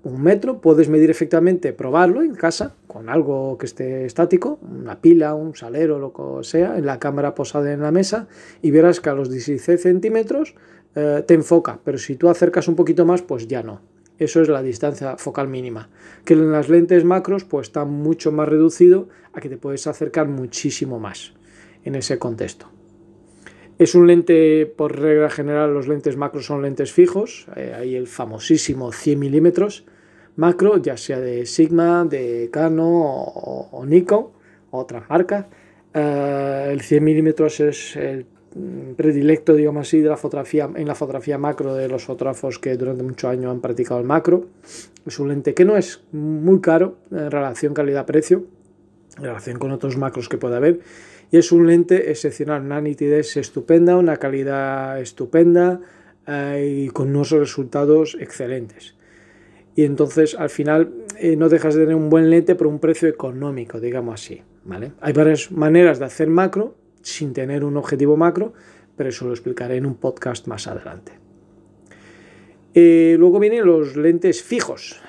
un 0.04 0.22
metro, 0.24 0.62
puedes 0.62 0.90
medir 0.90 1.10
efectivamente, 1.10 1.74
probarlo 1.74 2.24
en 2.24 2.34
casa 2.34 2.76
con 2.88 3.10
algo 3.10 3.58
que 3.58 3.66
esté 3.66 4.06
estático, 4.06 4.60
una 4.62 5.02
pila, 5.02 5.36
un 5.36 5.56
salero, 5.56 6.00
lo 6.00 6.14
que 6.14 6.44
sea, 6.44 6.78
en 6.78 6.86
la 6.86 7.00
cámara 7.00 7.36
posada 7.36 7.74
en 7.74 7.82
la 7.82 7.92
mesa 7.92 8.28
y 8.62 8.72
verás 8.72 9.02
que 9.02 9.10
a 9.10 9.14
los 9.14 9.30
16 9.30 9.82
centímetros 9.82 10.56
eh, 10.96 11.24
te 11.28 11.34
enfoca, 11.34 11.80
pero 11.84 11.98
si 11.98 12.16
tú 12.16 12.30
acercas 12.30 12.68
un 12.68 12.76
poquito 12.76 13.06
más, 13.06 13.22
pues 13.22 13.48
ya 13.48 13.62
no. 13.62 13.82
Eso 14.18 14.42
es 14.42 14.50
la 14.50 14.62
distancia 14.62 15.18
focal 15.18 15.48
mínima. 15.48 15.90
Que 16.26 16.34
en 16.34 16.52
las 16.52 16.68
lentes 16.68 17.06
macros 17.06 17.46
pues 17.46 17.68
está 17.68 17.86
mucho 17.86 18.34
más 18.34 18.50
reducido 18.50 19.08
a 19.32 19.40
que 19.40 19.48
te 19.48 19.58
puedes 19.58 19.88
acercar 19.88 20.28
muchísimo 20.28 21.00
más 21.00 21.34
en 21.86 21.96
ese 21.96 22.20
contexto. 22.20 22.79
Es 23.80 23.96
un 23.96 24.08
lente, 24.08 24.66
por 24.66 25.00
regla 25.00 25.30
general, 25.30 25.74
los 25.74 25.88
lentes 25.88 26.18
macros 26.18 26.46
son 26.46 26.62
lentes 26.62 26.92
fijos. 26.92 27.48
Eh, 27.56 27.74
hay 27.74 27.96
el 27.96 28.08
famosísimo 28.08 28.92
100 28.92 29.18
milímetros 29.18 29.86
macro, 30.36 30.78
ya 30.78 30.98
sea 30.98 31.20
de 31.20 31.46
Sigma, 31.46 32.04
de 32.04 32.50
Canon 32.52 32.88
o, 32.88 33.84
Nikon, 33.88 34.28
otras 34.72 35.10
marcas. 35.10 35.46
Eh, 35.94 36.70
el 36.72 36.82
100 36.82 37.04
milímetros 37.04 37.62
es 37.62 37.96
el 37.96 38.26
predilecto, 38.98 39.54
digamos 39.54 39.88
así, 39.88 40.02
de 40.02 40.10
la 40.10 40.18
fotografía, 40.18 40.70
en 40.76 40.88
la 40.88 40.96
fotografía 40.96 41.38
macro 41.38 41.74
de 41.74 41.88
los 41.88 42.04
fotógrafos 42.04 42.60
que 42.60 42.76
durante 42.76 43.04
muchos 43.04 43.32
años 43.32 43.50
han 43.50 43.62
practicado 43.62 44.02
el 44.02 44.06
macro. 44.06 44.48
Es 45.06 45.20
un 45.20 45.30
lente 45.30 45.54
que 45.54 45.64
no 45.64 45.78
es 45.78 46.04
muy 46.12 46.60
caro 46.60 46.98
en 47.12 47.32
relación 47.32 47.74
calidad-precio, 47.74 48.44
en 49.18 49.24
relación 49.24 49.58
con 49.58 49.72
otros 49.72 49.96
macros 49.96 50.28
que 50.28 50.38
puede 50.38 50.58
haber 50.58 50.82
y 51.32 51.38
es 51.38 51.52
un 51.52 51.68
lente 51.68 52.10
excepcional, 52.10 52.64
una 52.64 52.82
nitidez 52.82 53.38
estupenda, 53.38 53.98
una 53.98 54.18
calidad 54.18 55.00
estupenda 55.00 55.80
eh, 56.28 56.86
y 56.86 56.90
con 56.90 57.10
unos 57.10 57.32
resultados 57.32 58.18
excelentes. 58.20 58.96
Y 59.76 59.84
entonces 59.84 60.36
al 60.36 60.50
final 60.50 60.92
eh, 61.18 61.36
no 61.36 61.48
dejas 61.48 61.76
de 61.76 61.82
tener 61.82 61.96
un 61.96 62.10
buen 62.10 62.30
lente 62.30 62.56
por 62.56 62.68
un 62.68 62.80
precio 62.80 63.08
económico, 63.08 63.80
digamos 63.80 64.16
así. 64.16 64.42
¿vale? 64.66 64.92
Hay 65.02 65.14
varias 65.14 65.52
maneras 65.52 66.00
de 66.00 66.06
hacer 66.06 66.30
macro 66.30 66.76
sin 67.02 67.34
tener 67.34 67.64
un 67.64 67.78
objetivo 67.78 68.18
macro, 68.18 68.54
pero 68.96 69.10
eso 69.10 69.26
lo 69.26 69.32
explicaré 69.32 69.78
en 69.78 69.86
un 69.86 69.96
podcast 69.96 70.48
más 70.48 70.68
adelante. 70.68 71.14
Eh, 72.74 73.16
luego 73.18 73.40
vienen 73.40 73.66
los 73.66 73.96
lentes 73.96 74.44
fijos. 74.44 75.02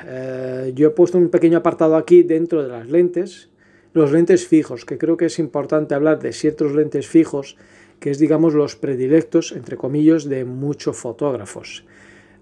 yo 0.75 0.89
he 0.89 0.91
puesto 0.91 1.19
un 1.19 1.31
pequeño 1.31 1.59
apartado 1.59 1.97
aquí 1.97 2.23
dentro 2.23 2.63
de 2.63 2.69
las 2.69 2.89
lentes 2.89 3.50
los 3.93 4.13
lentes 4.13 4.47
fijos, 4.47 4.85
que 4.85 4.99
creo 4.99 5.17
que 5.17 5.27
es 5.27 5.39
importante 5.39 5.95
hablar 5.95 6.21
de 6.21 6.33
ciertos 6.33 6.75
lentes 6.75 7.09
fijos, 7.09 7.57
que 7.99 8.11
es, 8.11 8.19
digamos, 8.19 8.55
los 8.55 8.77
predilectos, 8.77 9.53
entre 9.53 9.77
comillas, 9.77 10.25
de 10.25 10.45
muchos 10.45 10.97
fotógrafos. 10.97 11.85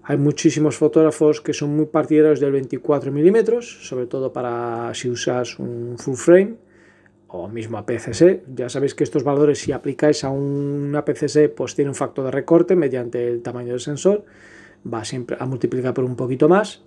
Hay 0.03 0.17
muchísimos 0.17 0.77
fotógrafos 0.77 1.41
que 1.41 1.53
son 1.53 1.75
muy 1.75 1.85
partidarios 1.85 2.39
del 2.39 2.51
24 2.51 3.11
milímetros, 3.11 3.87
sobre 3.87 4.07
todo 4.07 4.33
para 4.33 4.91
si 4.93 5.09
usas 5.09 5.59
un 5.59 5.97
full 5.97 6.15
frame 6.15 6.55
o 7.27 7.47
mismo 7.47 7.77
a 7.77 7.85
PCC. 7.85 8.43
Ya 8.55 8.69
sabéis 8.69 8.95
que 8.95 9.03
estos 9.03 9.23
valores, 9.23 9.59
si 9.59 9.71
aplicáis 9.71 10.23
a 10.23 10.29
una 10.29 11.05
PCC, 11.05 11.49
pues 11.49 11.75
tiene 11.75 11.89
un 11.89 11.95
factor 11.95 12.25
de 12.25 12.31
recorte 12.31 12.75
mediante 12.75 13.27
el 13.27 13.41
tamaño 13.43 13.71
del 13.71 13.81
sensor, 13.81 14.25
va 14.91 15.05
siempre 15.05 15.37
a 15.39 15.45
multiplicar 15.45 15.93
por 15.93 16.05
un 16.05 16.15
poquito 16.15 16.49
más. 16.49 16.81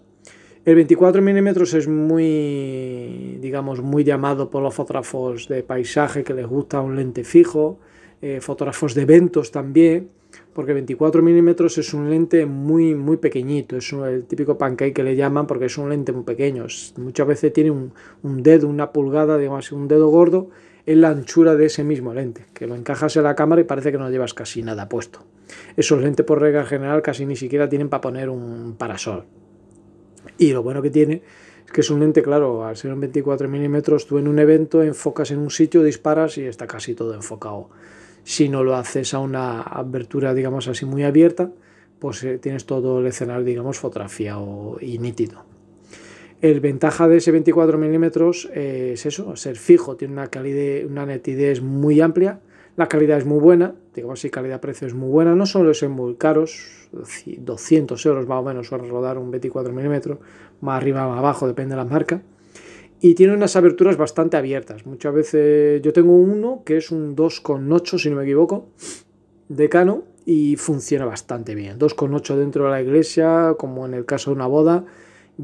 El 0.65 0.77
24 0.77 1.21
milímetros 1.23 1.75
es 1.75 1.89
muy, 1.89 3.37
digamos, 3.41 3.83
muy 3.83 4.05
llamado 4.05 4.49
por 4.49 4.63
los 4.63 4.73
fotógrafos 4.73 5.49
de 5.49 5.65
paisaje 5.65 6.23
que 6.23 6.35
les 6.35 6.47
gusta 6.47 6.81
un 6.81 6.95
lente 6.95 7.25
fijo, 7.25 7.81
eh, 8.21 8.41
fotógrafos 8.41 8.95
de 8.95 9.03
eventos 9.03 9.51
también, 9.51 10.11
porque 10.53 10.73
24 10.73 11.21
milímetros 11.21 11.79
es 11.79 11.93
un 11.93 12.09
lente 12.09 12.47
muy, 12.47 12.95
muy 12.95 13.17
pequeñito, 13.17 13.77
es 13.77 13.93
el 13.93 14.25
típico 14.27 14.57
pancake 14.57 14.95
que 14.95 15.03
le 15.03 15.17
llaman 15.17 15.49
porque 15.49 15.65
es 15.65 15.77
un 15.79 15.89
lente 15.91 16.13
muy 16.13 16.23
pequeño. 16.23 16.67
muchas 16.97 17.27
veces 17.27 17.53
tiene 17.53 17.73
un, 17.73 17.93
un, 18.23 18.45
dedo, 18.45 18.69
una 18.69 18.93
pulgada, 18.93 19.39
digamos, 19.39 19.73
un 19.73 19.89
dedo 19.89 20.11
gordo 20.11 20.51
en 20.87 21.01
la 21.01 21.09
anchura 21.09 21.57
de 21.57 21.67
ese 21.67 21.83
mismo 21.83 22.15
lente, 22.15 22.47
que 22.55 22.69
lo 22.69 22.77
encajas 22.77 23.17
en 23.17 23.25
la 23.25 23.35
cámara 23.35 23.63
y 23.63 23.65
parece 23.65 23.91
que 23.91 23.99
no 23.99 24.09
llevas 24.11 24.33
casi 24.33 24.63
nada 24.63 24.89
puesto. 24.89 25.25
Esos 25.77 26.01
lentes 26.01 26.25
por 26.25 26.41
regla 26.41 26.65
general 26.65 27.03
casi 27.03 27.27
ni 27.27 27.35
siquiera 27.35 27.69
tienen 27.69 27.89
para 27.89 28.01
poner 28.01 28.31
un 28.31 28.77
parasol. 28.79 29.25
Y 30.43 30.53
lo 30.53 30.65
bueno 30.65 30.83
que 30.83 30.91
tiene 30.91 31.23
es 31.65 31.71
que 31.71 31.83
es 31.83 31.91
un 31.91 32.01
lente, 32.01 32.21
claro, 32.21 32.67
al 32.67 32.77
ser 32.77 32.93
un 32.93 32.99
24 32.99 33.49
milímetros, 33.49 34.09
tú 34.09 34.19
en 34.19 34.27
un 34.27 34.41
evento 34.41 34.83
enfocas 34.83 35.31
en 35.31 35.39
un 35.39 35.51
sitio, 35.51 35.85
disparas 35.85 36.37
y 36.37 36.43
está 36.43 36.67
casi 36.67 36.97
todo 36.97 37.15
enfocado. 37.15 37.71
Si 38.25 38.49
no 38.49 38.65
lo 38.65 38.75
haces 38.75 39.15
a 39.15 39.21
una 39.21 39.63
abertura, 39.63 40.35
digamos 40.35 40.67
así, 40.67 40.85
muy 40.85 41.05
abierta, 41.05 41.53
pues 42.01 42.25
eh, 42.25 42.39
tienes 42.39 42.67
todo 42.67 42.99
el 42.99 43.07
escenario, 43.07 43.45
digamos, 43.45 43.79
fotografiado 43.79 44.79
y 44.81 44.99
nítido. 44.99 45.45
El 46.41 46.59
ventaja 46.59 47.07
de 47.07 47.19
ese 47.19 47.31
24 47.31 47.79
milímetros 47.79 48.51
es 48.53 49.07
eso, 49.07 49.37
ser 49.37 49.55
fijo, 49.55 49.95
tiene 49.95 50.15
una 50.15 50.27
calidad, 50.27 50.91
una 50.91 51.07
nitidez 51.07 51.63
muy 51.63 52.01
amplia, 52.01 52.41
la 52.77 52.89
calidad 52.89 53.19
es 53.19 53.27
muy 53.27 53.39
buena, 53.39 53.75
digamos 53.95 54.19
así, 54.19 54.31
calidad-precio 54.31 54.87
es 54.87 54.95
muy 54.95 55.11
buena, 55.11 55.35
no 55.35 55.47
solo 55.47 55.75
son 55.75 55.93
muy 55.93 56.15
caros, 56.15 56.89
200 56.93 58.07
euros 58.07 58.27
más 58.27 58.41
o 58.41 58.43
menos 58.43 58.67
suele 58.67 58.89
rodar 58.89 59.19
un 59.19 59.31
24 59.31 59.73
mm, 59.73 60.19
más 60.61 60.77
arriba 60.77 61.07
más 61.09 61.19
abajo, 61.19 61.47
depende 61.47 61.75
de 61.75 61.83
la 61.83 61.85
marca. 61.85 62.23
Y 63.01 63.15
tiene 63.15 63.35
unas 63.35 63.57
aberturas 63.57 63.97
bastante 63.97 64.37
abiertas. 64.37 64.87
Muchas 64.87 65.13
veces 65.13 65.83
yo 65.83 65.93
tengo 65.93 66.15
uno 66.15 66.63
que 66.65 66.77
es 66.77 66.93
un 66.93 67.17
2,8 67.17 67.99
si 67.99 68.11
no 68.11 68.17
me 68.17 68.23
equivoco, 68.23 68.69
de 69.49 69.69
Cano, 69.69 70.05
y 70.25 70.57
funciona 70.57 71.05
bastante 71.05 71.55
bien. 71.55 71.79
2,8 71.79 72.37
dentro 72.37 72.65
de 72.65 72.71
la 72.71 72.81
iglesia, 72.81 73.57
como 73.59 73.87
en 73.87 73.95
el 73.95 74.05
caso 74.05 74.31
de 74.31 74.37
una 74.37 74.47
boda, 74.47 74.85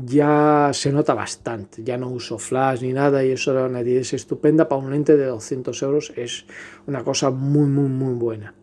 ya 0.05 0.71
se 0.73 0.93
nota 0.93 1.14
bastante. 1.14 1.83
Ya 1.83 1.97
no 1.97 2.09
uso 2.09 2.38
flash 2.38 2.83
ni 2.83 2.93
nada 2.93 3.25
y 3.25 3.33
eso 3.33 3.52
una 3.64 3.81
es 3.81 4.12
estupenda. 4.12 4.69
Para 4.69 4.83
un 4.83 4.90
lente 4.90 5.17
de 5.17 5.26
200 5.26 5.83
euros 5.83 6.12
es 6.17 6.47
una 6.87 7.05
cosa 7.05 7.31
muy, 7.31 7.67
muy, 7.67 7.88
muy 7.88 8.14
buena. 8.14 8.55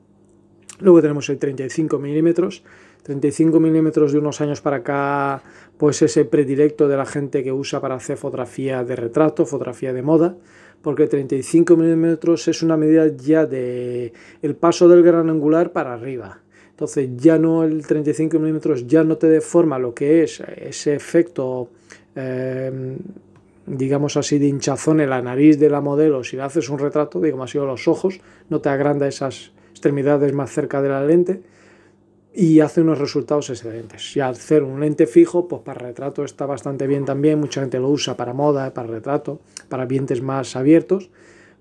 Luego 0.79 1.01
tenemos 1.01 1.29
el 1.29 1.37
35 1.37 1.99
milímetros. 1.99 2.63
35 3.03 3.59
milímetros 3.59 4.13
de 4.13 4.17
unos 4.17 4.41
años 4.41 4.61
para 4.61 4.77
acá, 4.77 5.43
pues 5.77 6.01
ese 6.01 6.25
predilecto 6.25 6.87
de 6.87 6.97
la 6.97 7.05
gente 7.05 7.43
que 7.43 7.51
usa 7.51 7.79
para 7.79 7.93
hacer 7.93 8.17
fotografía 8.17 8.83
de 8.83 8.95
retrato, 8.95 9.45
fotografía 9.45 9.93
de 9.93 10.01
moda, 10.01 10.35
porque 10.81 11.05
35 11.05 11.77
milímetros 11.77 12.47
es 12.47 12.63
una 12.63 12.77
medida 12.77 13.05
ya 13.15 13.45
de 13.45 14.11
el 14.41 14.55
paso 14.55 14.87
del 14.87 15.03
gran 15.03 15.29
angular 15.29 15.71
para 15.71 15.93
arriba. 15.93 16.41
Entonces 16.75 17.09
ya 17.15 17.39
no 17.39 17.63
el 17.63 17.87
35 17.87 18.37
milímetros 18.37 18.85
ya 18.85 19.05
no 19.05 19.15
te 19.15 19.27
deforma 19.27 19.79
lo 19.79 19.93
que 19.93 20.23
es 20.23 20.41
ese 20.41 20.93
efecto, 20.93 21.69
em, 22.15 22.97
digamos 23.65 24.17
así, 24.17 24.39
de 24.39 24.47
hinchazón 24.47 24.99
en 24.99 25.09
la 25.09 25.21
nariz 25.21 25.57
de 25.57 25.69
la 25.69 25.79
modelo. 25.79 26.21
Si 26.25 26.35
le 26.35 26.41
haces 26.41 26.67
un 26.67 26.77
retrato, 26.77 27.21
digamos 27.21 27.49
así, 27.49 27.57
los 27.59 27.87
ojos, 27.87 28.19
no 28.49 28.59
te 28.59 28.67
agranda 28.67 29.07
esas 29.07 29.53
extremidades 29.71 30.33
más 30.33 30.51
cerca 30.51 30.81
de 30.81 30.89
la 30.89 31.01
lente 31.05 31.43
y 32.33 32.59
hace 32.59 32.81
unos 32.81 32.99
resultados 32.99 33.49
excelentes. 33.49 34.13
Y 34.17 34.19
al 34.19 34.31
hacer 34.31 34.61
un 34.61 34.81
lente 34.81 35.07
fijo, 35.07 35.47
pues 35.47 35.61
para 35.61 35.79
retrato 35.79 36.25
está 36.25 36.45
bastante 36.45 36.87
bien 36.87 37.05
también. 37.05 37.39
Mucha 37.39 37.61
gente 37.61 37.79
lo 37.79 37.87
usa 37.87 38.17
para 38.17 38.33
moda, 38.33 38.73
para 38.73 38.89
retrato, 38.89 39.39
para 39.69 39.83
ambientes 39.83 40.21
más 40.21 40.57
abiertos, 40.57 41.09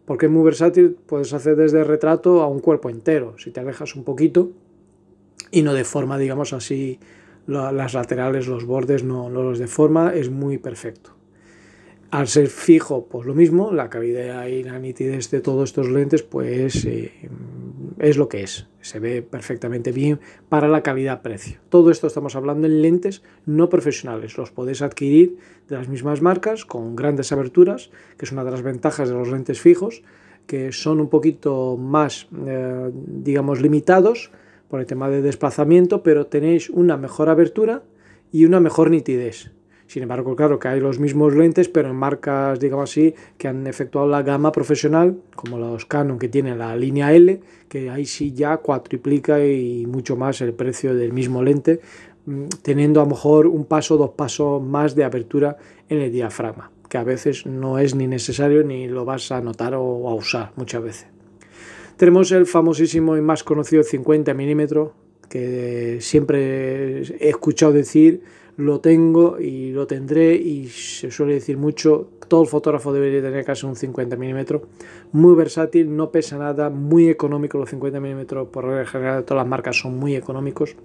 porque 0.06 0.26
es 0.26 0.32
muy 0.32 0.42
versátil. 0.42 0.96
Puedes 1.06 1.32
hacer 1.32 1.54
desde 1.54 1.84
retrato 1.84 2.42
a 2.42 2.48
un 2.48 2.58
cuerpo 2.58 2.90
entero. 2.90 3.36
Si 3.38 3.52
te 3.52 3.60
alejas 3.60 3.94
un 3.94 4.02
poquito, 4.02 4.50
y 5.54 5.62
no 5.62 5.72
deforma, 5.72 6.18
digamos 6.18 6.52
así, 6.52 6.98
las 7.46 7.94
laterales, 7.94 8.48
los 8.48 8.64
bordes 8.64 9.04
no, 9.04 9.30
los 9.30 9.60
deforma, 9.60 10.12
es 10.12 10.28
muy 10.28 10.58
perfecto. 10.58 11.10
Al 12.10 12.26
ser 12.26 12.48
fijo, 12.48 13.06
pues 13.06 13.24
lo 13.26 13.34
mismo, 13.34 13.72
la 13.72 13.88
calidad 13.88 14.46
y 14.46 14.64
la 14.64 14.78
nitidez 14.80 15.30
de 15.30 15.40
todos 15.40 15.70
estos 15.70 15.88
lentes, 15.88 16.24
pues 16.24 16.84
eh, 16.86 17.12
es 17.98 18.16
lo 18.16 18.28
que 18.28 18.42
es. 18.42 18.66
Se 18.80 18.98
ve 18.98 19.22
perfectamente 19.22 19.92
bien 19.92 20.18
para 20.48 20.66
la 20.66 20.82
calidad-precio. 20.82 21.60
Todo 21.68 21.92
esto 21.92 22.08
estamos 22.08 22.34
hablando 22.34 22.66
en 22.66 22.82
lentes 22.82 23.22
no 23.46 23.68
profesionales. 23.68 24.36
Los 24.36 24.50
podéis 24.50 24.82
adquirir 24.82 25.38
de 25.68 25.76
las 25.76 25.88
mismas 25.88 26.20
marcas 26.20 26.64
con 26.64 26.96
grandes 26.96 27.30
aberturas, 27.30 27.90
que 28.16 28.24
es 28.24 28.32
una 28.32 28.44
de 28.44 28.50
las 28.50 28.62
ventajas 28.62 29.08
de 29.08 29.14
los 29.14 29.28
lentes 29.28 29.60
fijos, 29.60 30.02
que 30.48 30.72
son 30.72 31.00
un 31.00 31.08
poquito 31.08 31.76
más, 31.76 32.28
eh, 32.44 32.90
digamos, 32.92 33.60
limitados 33.60 34.30
por 34.68 34.80
el 34.80 34.86
tema 34.86 35.08
de 35.08 35.22
desplazamiento, 35.22 36.02
pero 36.02 36.26
tenéis 36.26 36.70
una 36.70 36.96
mejor 36.96 37.28
abertura 37.28 37.82
y 38.32 38.44
una 38.44 38.60
mejor 38.60 38.90
nitidez. 38.90 39.52
Sin 39.86 40.02
embargo, 40.02 40.34
claro 40.34 40.58
que 40.58 40.68
hay 40.68 40.80
los 40.80 40.98
mismos 40.98 41.34
lentes, 41.34 41.68
pero 41.68 41.90
en 41.90 41.96
marcas, 41.96 42.58
digamos 42.58 42.90
así, 42.90 43.14
que 43.36 43.48
han 43.48 43.66
efectuado 43.66 44.08
la 44.08 44.22
gama 44.22 44.50
profesional, 44.50 45.18
como 45.36 45.58
los 45.58 45.84
Canon 45.84 46.18
que 46.18 46.28
tienen 46.28 46.58
la 46.58 46.74
línea 46.74 47.12
L, 47.12 47.40
que 47.68 47.90
ahí 47.90 48.06
sí 48.06 48.32
ya 48.32 48.56
cuatriplica 48.56 49.44
y 49.44 49.86
mucho 49.86 50.16
más 50.16 50.40
el 50.40 50.54
precio 50.54 50.94
del 50.94 51.12
mismo 51.12 51.42
lente, 51.42 51.80
mm, 52.26 52.46
teniendo 52.62 53.00
a 53.00 53.04
lo 53.04 53.10
mejor 53.10 53.46
un 53.46 53.66
paso, 53.66 53.96
dos 53.96 54.10
pasos 54.10 54.62
más 54.62 54.94
de 54.94 55.04
apertura 55.04 55.58
en 55.88 56.00
el 56.00 56.10
diafragma, 56.10 56.70
que 56.88 56.98
a 56.98 57.04
veces 57.04 57.44
no 57.46 57.78
es 57.78 57.94
ni 57.94 58.06
necesario 58.06 58.64
ni 58.64 58.88
lo 58.88 59.04
vas 59.04 59.30
a 59.32 59.40
notar 59.42 59.74
o 59.74 60.08
a 60.08 60.14
usar 60.14 60.52
muchas 60.56 60.82
veces. 60.82 61.13
Tenemos 61.96 62.32
el 62.32 62.46
famosísimo 62.46 63.16
y 63.16 63.20
más 63.20 63.44
conocido 63.44 63.82
50 63.82 64.34
milímetros, 64.34 64.90
que 65.28 65.98
siempre 66.00 67.02
he 67.02 67.28
escuchado 67.28 67.72
decir, 67.72 68.22
lo 68.56 68.80
tengo 68.80 69.38
y 69.40 69.70
lo 69.70 69.86
tendré 69.86 70.34
y 70.34 70.68
se 70.68 71.10
suele 71.10 71.34
decir 71.34 71.56
mucho, 71.56 72.08
todo 72.28 72.44
fotógrafo 72.44 72.92
debería 72.92 73.22
tener 73.22 73.44
casi 73.44 73.66
un 73.66 73.76
50 73.76 74.16
milímetros, 74.16 74.62
muy 75.12 75.34
versátil, 75.34 75.94
no 75.94 76.10
pesa 76.10 76.38
nada, 76.38 76.70
muy 76.70 77.08
económico 77.08 77.58
los 77.58 77.70
50 77.70 78.00
milímetros, 78.00 78.48
por 78.48 78.64
regla 78.64 78.86
general 78.86 79.24
todas 79.24 79.42
las 79.42 79.48
marcas 79.48 79.76
son 79.76 79.96
muy 79.96 80.16
económicos. 80.16 80.76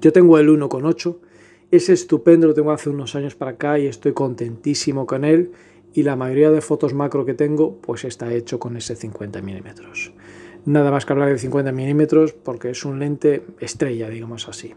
Yo 0.00 0.12
tengo 0.12 0.38
el 0.38 0.48
1.8 0.48 1.16
Es 1.70 1.88
estupendo, 1.88 2.46
lo 2.46 2.54
tengo 2.54 2.70
hace 2.70 2.90
unos 2.90 3.14
años 3.14 3.34
para 3.34 3.52
acá 3.52 3.78
y 3.78 3.86
estoy 3.86 4.12
contentísimo 4.12 5.06
con 5.06 5.24
él. 5.24 5.52
Y 5.96 6.02
la 6.02 6.14
mayoría 6.14 6.50
de 6.50 6.60
fotos 6.60 6.92
macro 6.92 7.24
que 7.24 7.32
tengo, 7.32 7.78
pues 7.80 8.04
está 8.04 8.30
hecho 8.30 8.58
con 8.58 8.76
ese 8.76 8.94
50 8.94 9.40
milímetros. 9.40 10.12
Nada 10.66 10.90
más 10.90 11.06
que 11.06 11.14
hablar 11.14 11.30
de 11.30 11.38
50 11.38 11.72
milímetros 11.72 12.34
porque 12.34 12.68
es 12.68 12.84
un 12.84 12.98
lente 12.98 13.44
estrella, 13.60 14.10
digamos 14.10 14.46
así. 14.46 14.74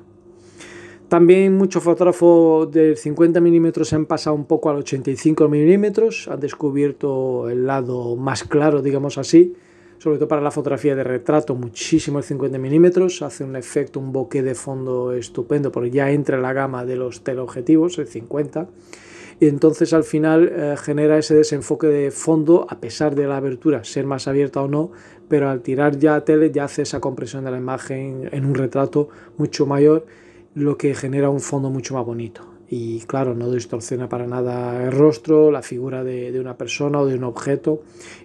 También 1.09 1.57
muchos 1.57 1.83
fotógrafos 1.83 2.71
de 2.71 2.95
50 2.95 3.41
milímetros 3.41 3.91
han 3.91 4.05
pasado 4.05 4.33
un 4.33 4.45
poco 4.45 4.69
al 4.69 4.77
85 4.77 5.49
milímetros, 5.49 6.29
han 6.29 6.39
descubierto 6.39 7.49
el 7.49 7.67
lado 7.67 8.15
más 8.15 8.45
claro, 8.45 8.81
digamos 8.81 9.17
así, 9.17 9.55
sobre 9.97 10.19
todo 10.19 10.29
para 10.29 10.41
la 10.41 10.51
fotografía 10.51 10.95
de 10.95 11.03
retrato, 11.03 11.53
muchísimo 11.53 12.19
el 12.19 12.23
50 12.23 12.57
milímetros, 12.59 13.21
hace 13.23 13.43
un 13.43 13.57
efecto, 13.57 13.99
un 13.99 14.13
bokeh 14.13 14.41
de 14.41 14.55
fondo 14.55 15.11
estupendo, 15.11 15.69
porque 15.69 15.91
ya 15.91 16.09
entra 16.11 16.37
en 16.37 16.43
la 16.43 16.53
gama 16.53 16.85
de 16.85 16.95
los 16.95 17.25
teleobjetivos, 17.25 17.97
el 17.99 18.07
50, 18.07 18.69
y 19.39 19.47
entonces 19.47 19.93
al 19.93 20.03
final 20.03 20.51
eh, 20.53 20.75
genera 20.77 21.17
ese 21.17 21.33
desenfoque 21.33 21.87
de 21.87 22.11
fondo, 22.11 22.67
a 22.69 22.79
pesar 22.79 23.15
de 23.15 23.27
la 23.27 23.37
abertura 23.37 23.83
ser 23.83 24.05
más 24.05 24.27
abierta 24.27 24.61
o 24.61 24.67
no, 24.67 24.91
pero 25.29 25.49
al 25.49 25.61
tirar 25.61 25.97
ya 25.97 26.15
a 26.15 26.25
tele 26.25 26.51
ya 26.51 26.65
hace 26.65 26.81
esa 26.81 26.99
compresión 26.99 27.45
de 27.45 27.51
la 27.51 27.57
imagen 27.57 28.27
en 28.31 28.45
un 28.45 28.55
retrato 28.55 29.09
mucho 29.37 29.65
mayor 29.65 30.05
lo 30.55 30.77
que 30.77 30.93
genera 30.93 31.29
un 31.29 31.39
fondo 31.39 31.69
mucho 31.69 31.93
más 31.93 32.05
bonito. 32.05 32.41
Y 32.67 32.99
claro, 33.01 33.33
no 33.33 33.51
distorsiona 33.51 34.09
para 34.09 34.27
nada 34.27 34.83
el 34.83 34.91
rostro, 34.91 35.51
la 35.51 35.61
figura 35.61 36.03
de, 36.03 36.37
una 36.39 36.57
persona 36.57 36.99
o 36.99 37.05
de 37.05 37.15
un 37.15 37.23
objeto 37.23 37.81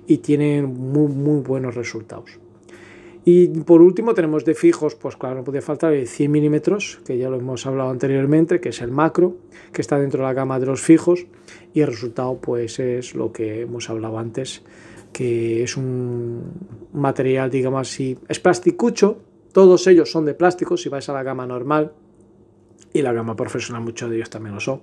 y 0.07 0.19
tiene 0.19 0.63
muy, 0.63 1.09
muy 1.09 1.41
buenos 1.41 1.75
resultados. 1.75 2.44
Y 3.27 3.49
por 3.49 3.81
último 3.81 4.13
tenemos 4.13 4.45
de 4.45 4.55
fijos, 4.55 4.95
pues 4.95 5.17
claro, 5.17 5.37
no 5.37 5.45
podía 5.45 5.63
faltar 5.63 5.95
el 5.95 6.07
100 6.07 6.31
milímetros, 6.31 7.01
que 7.07 7.17
ya 7.17 7.31
lo 7.31 7.39
hemos 7.39 7.65
hablado 7.65 7.89
anteriormente, 7.89 8.61
que 8.61 8.69
es 8.69 8.83
el 8.83 8.91
macro, 8.91 9.37
que 9.73 9.81
está 9.81 9.99
dentro 9.99 10.21
de 10.21 10.25
la 10.27 10.35
gama 10.35 10.61
de 10.61 10.67
los 10.67 10.83
fijos 10.83 11.27
y 11.73 11.81
el 11.81 11.87
resultado 11.87 12.39
pues 12.39 12.79
es 12.79 13.15
lo 13.15 13.33
que 13.33 13.63
hemos 13.63 13.89
hablado 13.89 14.19
antes, 14.19 14.63
que 15.13 15.63
es 15.63 15.77
un 15.79 16.43
material, 16.93 17.51
digamos 17.51 17.89
así, 17.89 18.19
es 18.29 18.41
plasticucho, 18.41 19.19
todos 19.53 19.87
ellos 19.87 20.11
son 20.11 20.27
de 20.27 20.35
plástico 20.35 20.77
si 20.77 20.91
vais 20.91 21.09
a 21.09 21.15
la 21.15 21.23
gama 21.23 21.47
normal, 21.47 21.93
y 22.93 23.03
la 23.03 23.13
gama 23.13 23.37
profesional 23.37 23.83
muchos 23.83 24.09
de 24.09 24.17
ellos 24.17 24.31
también 24.31 24.55
lo 24.55 24.61
son. 24.61 24.81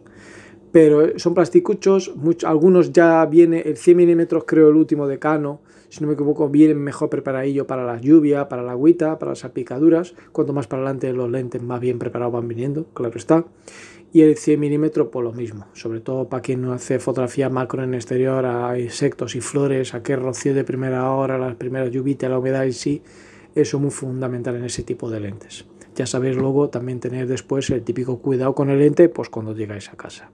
Pero 0.71 1.17
son 1.17 1.33
plasticuchos, 1.33 2.13
algunos 2.45 2.91
ya 2.91 3.25
viene 3.25 3.61
el 3.61 3.77
100 3.77 3.97
milímetros 3.97 4.43
creo 4.45 4.69
el 4.69 4.75
último 4.75 5.07
de 5.07 5.19
Cano, 5.19 5.61
si 5.91 5.99
no 5.99 6.07
me 6.07 6.13
equivoco 6.13 6.47
vienen 6.47 6.79
mejor 6.79 7.09
preparadillo 7.09 7.67
para 7.67 7.83
la 7.83 7.99
lluvia, 7.99 8.47
para 8.47 8.63
la 8.63 8.71
agüita, 8.71 9.19
para 9.19 9.31
las 9.31 9.43
picaduras, 9.49 10.15
cuanto 10.31 10.53
más 10.53 10.65
para 10.65 10.83
adelante 10.83 11.11
los 11.11 11.29
lentes 11.29 11.61
más 11.61 11.81
bien 11.81 11.99
preparados 11.99 12.33
van 12.33 12.47
viniendo, 12.47 12.85
claro 12.93 13.17
está. 13.17 13.43
Y 14.13 14.21
el 14.21 14.37
100 14.37 14.57
milímetros 14.57 15.09
por 15.09 15.25
lo 15.25 15.33
mismo, 15.33 15.67
sobre 15.73 15.99
todo 15.99 16.29
para 16.29 16.41
quien 16.41 16.61
no 16.61 16.71
hace 16.71 16.97
fotografía 16.99 17.49
macro 17.49 17.83
en 17.83 17.93
exterior 17.93 18.45
a 18.45 18.79
insectos 18.79 19.35
y 19.35 19.41
flores, 19.41 19.93
a 19.93 20.01
qué 20.01 20.15
rocío 20.15 20.53
de 20.53 20.63
primera 20.63 21.11
hora, 21.11 21.37
las 21.37 21.55
primeras 21.55 21.91
lluvias, 21.91 22.21
la 22.21 22.39
humedad 22.39 22.63
y 22.63 22.71
sí, 22.71 23.01
eso 23.53 23.75
es 23.75 23.81
muy 23.81 23.91
fundamental 23.91 24.55
en 24.55 24.63
ese 24.63 24.83
tipo 24.83 25.09
de 25.09 25.19
lentes. 25.19 25.65
Ya 25.95 26.05
sabéis 26.05 26.37
luego 26.37 26.69
también 26.69 27.01
tener 27.01 27.27
después 27.27 27.69
el 27.69 27.83
típico 27.83 28.19
cuidado 28.19 28.55
con 28.55 28.69
el 28.69 28.79
lente 28.79 29.09
pues 29.09 29.27
cuando 29.27 29.53
llegáis 29.53 29.89
a 29.89 29.97
casa. 29.97 30.31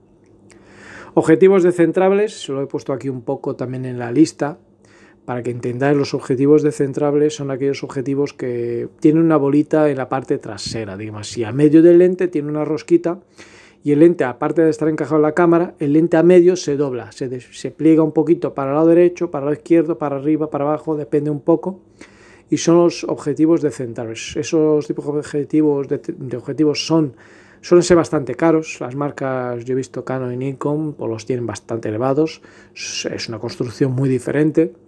Objetivos 1.14 1.64
descentrables, 1.64 2.42
se 2.42 2.52
lo 2.52 2.62
he 2.62 2.66
puesto 2.68 2.92
aquí 2.92 3.08
un 3.08 3.22
poco 3.22 3.56
también 3.56 3.86
en 3.86 3.98
la 3.98 4.12
lista, 4.12 4.58
para 5.28 5.42
que 5.42 5.50
entendáis 5.50 5.94
los 5.94 6.14
objetivos 6.14 6.62
descentrables 6.62 7.34
son 7.34 7.50
aquellos 7.50 7.84
objetivos 7.84 8.32
que 8.32 8.88
tienen 8.98 9.22
una 9.22 9.36
bolita 9.36 9.90
en 9.90 9.98
la 9.98 10.08
parte 10.08 10.38
trasera, 10.38 10.96
digamos 10.96 11.36
a 11.44 11.52
medio 11.52 11.82
del 11.82 11.98
lente 11.98 12.28
tiene 12.28 12.48
una 12.48 12.64
rosquita 12.64 13.18
y 13.84 13.92
el 13.92 14.00
lente, 14.00 14.24
aparte 14.24 14.62
de 14.62 14.70
estar 14.70 14.88
encajado 14.88 15.16
en 15.16 15.22
la 15.24 15.34
cámara, 15.34 15.74
el 15.80 15.92
lente 15.92 16.16
a 16.16 16.22
medio 16.22 16.56
se 16.56 16.78
dobla, 16.78 17.12
se, 17.12 17.42
se 17.42 17.70
pliega 17.70 18.02
un 18.02 18.12
poquito 18.12 18.54
para 18.54 18.70
el 18.70 18.76
lado 18.76 18.86
derecho, 18.86 19.30
para 19.30 19.42
el 19.42 19.50
lado 19.50 19.58
izquierdo, 19.58 19.98
para 19.98 20.16
arriba, 20.16 20.48
para 20.48 20.64
abajo, 20.64 20.96
depende 20.96 21.28
un 21.28 21.42
poco 21.42 21.82
y 22.48 22.56
son 22.56 22.76
los 22.78 23.04
objetivos 23.04 23.60
de 23.60 23.70
centros. 23.70 24.34
Esos 24.34 24.86
tipos 24.86 25.04
de 25.04 25.10
objetivos, 25.10 25.88
de, 25.88 26.36
objetivos 26.38 26.86
son, 26.86 27.12
suelen 27.60 27.82
ser 27.82 27.98
bastante 27.98 28.34
caros. 28.34 28.80
Las 28.80 28.94
marcas, 28.94 29.62
yo 29.66 29.74
he 29.74 29.76
visto 29.76 30.06
Canon 30.06 30.32
y 30.32 30.38
Nikon, 30.38 30.94
pues 30.94 31.10
los 31.10 31.26
tienen 31.26 31.44
bastante 31.44 31.90
elevados. 31.90 32.40
Es 32.74 33.28
una 33.28 33.38
construcción 33.38 33.92
muy 33.92 34.08
diferente. 34.08 34.87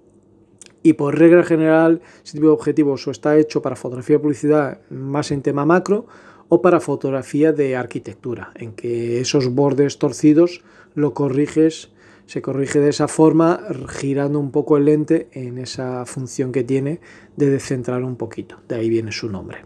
Y 0.83 0.95
por 0.95 1.19
regla 1.19 1.43
general, 1.43 2.01
ese 2.25 2.35
tipo 2.35 2.47
de 2.47 2.53
objetivos 2.53 3.07
o 3.07 3.11
está 3.11 3.37
hecho 3.37 3.61
para 3.61 3.77
fotografía 3.77 4.17
de 4.17 4.23
publicidad 4.23 4.81
más 4.91 5.31
en 5.31 5.43
tema 5.43 5.67
macro 5.67 6.07
o 6.49 6.63
para 6.63 6.81
fotografía 6.81 7.53
de 7.53 7.77
arquitectura, 7.77 8.53
en 8.55 8.73
que 8.73 9.21
esos 9.21 9.55
bordes 9.55 9.99
torcidos 9.99 10.63
lo 10.95 11.15
corriges 11.15 11.91
se 12.31 12.43
corrige 12.43 12.79
de 12.79 12.91
esa 12.91 13.09
forma 13.09 13.61
girando 13.89 14.39
un 14.39 14.53
poco 14.53 14.77
el 14.77 14.85
lente 14.85 15.27
en 15.33 15.59
esa 15.59 16.07
función 16.07 16.53
que 16.53 16.63
tiene 16.63 17.01
de 17.37 17.51
descentrar 17.51 18.05
un 18.05 18.15
poquito. 18.15 18.61
De 18.69 18.77
ahí 18.77 18.89
viene 18.89 19.11
su 19.11 19.29
nombre. 19.29 19.65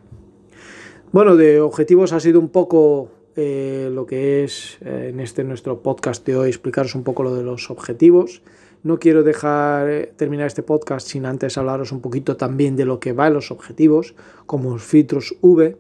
Bueno, 1.13 1.37
de 1.37 1.61
objetivos 1.61 2.15
ha 2.15 2.21
sido 2.21 2.41
un 2.41 2.49
poco 2.49 3.11
eh, 3.37 3.91
lo 3.93 4.07
que 4.07 4.45
es 4.45 4.79
eh, 4.81 5.11
en 5.13 5.21
este 5.21 5.45
nuestro 5.45 5.83
podcast 5.83 6.25
de 6.27 6.37
hoy 6.37 6.49
explicaros 6.49 6.95
un 6.95 7.03
poco 7.03 7.23
lo 7.23 7.35
de 7.35 7.43
los 7.43 7.71
objetivos. 7.71 8.41
No 8.85 8.99
quiero 8.99 9.23
dejar 9.23 9.89
eh, 9.89 10.13
terminar 10.15 10.47
este 10.47 10.63
podcast 10.63 11.09
sin 11.09 11.25
antes 11.25 11.57
hablaros 11.57 11.91
un 11.91 12.03
poquito 12.03 12.37
también 12.37 12.77
de 12.77 12.85
lo 12.85 13.01
que 13.01 13.15
va 13.15 13.29
en 13.29 13.33
los 13.33 13.51
objetivos, 13.51 14.15
como 14.45 14.73
los 14.73 14.83
filtros 14.83 15.35
V. 15.41 15.79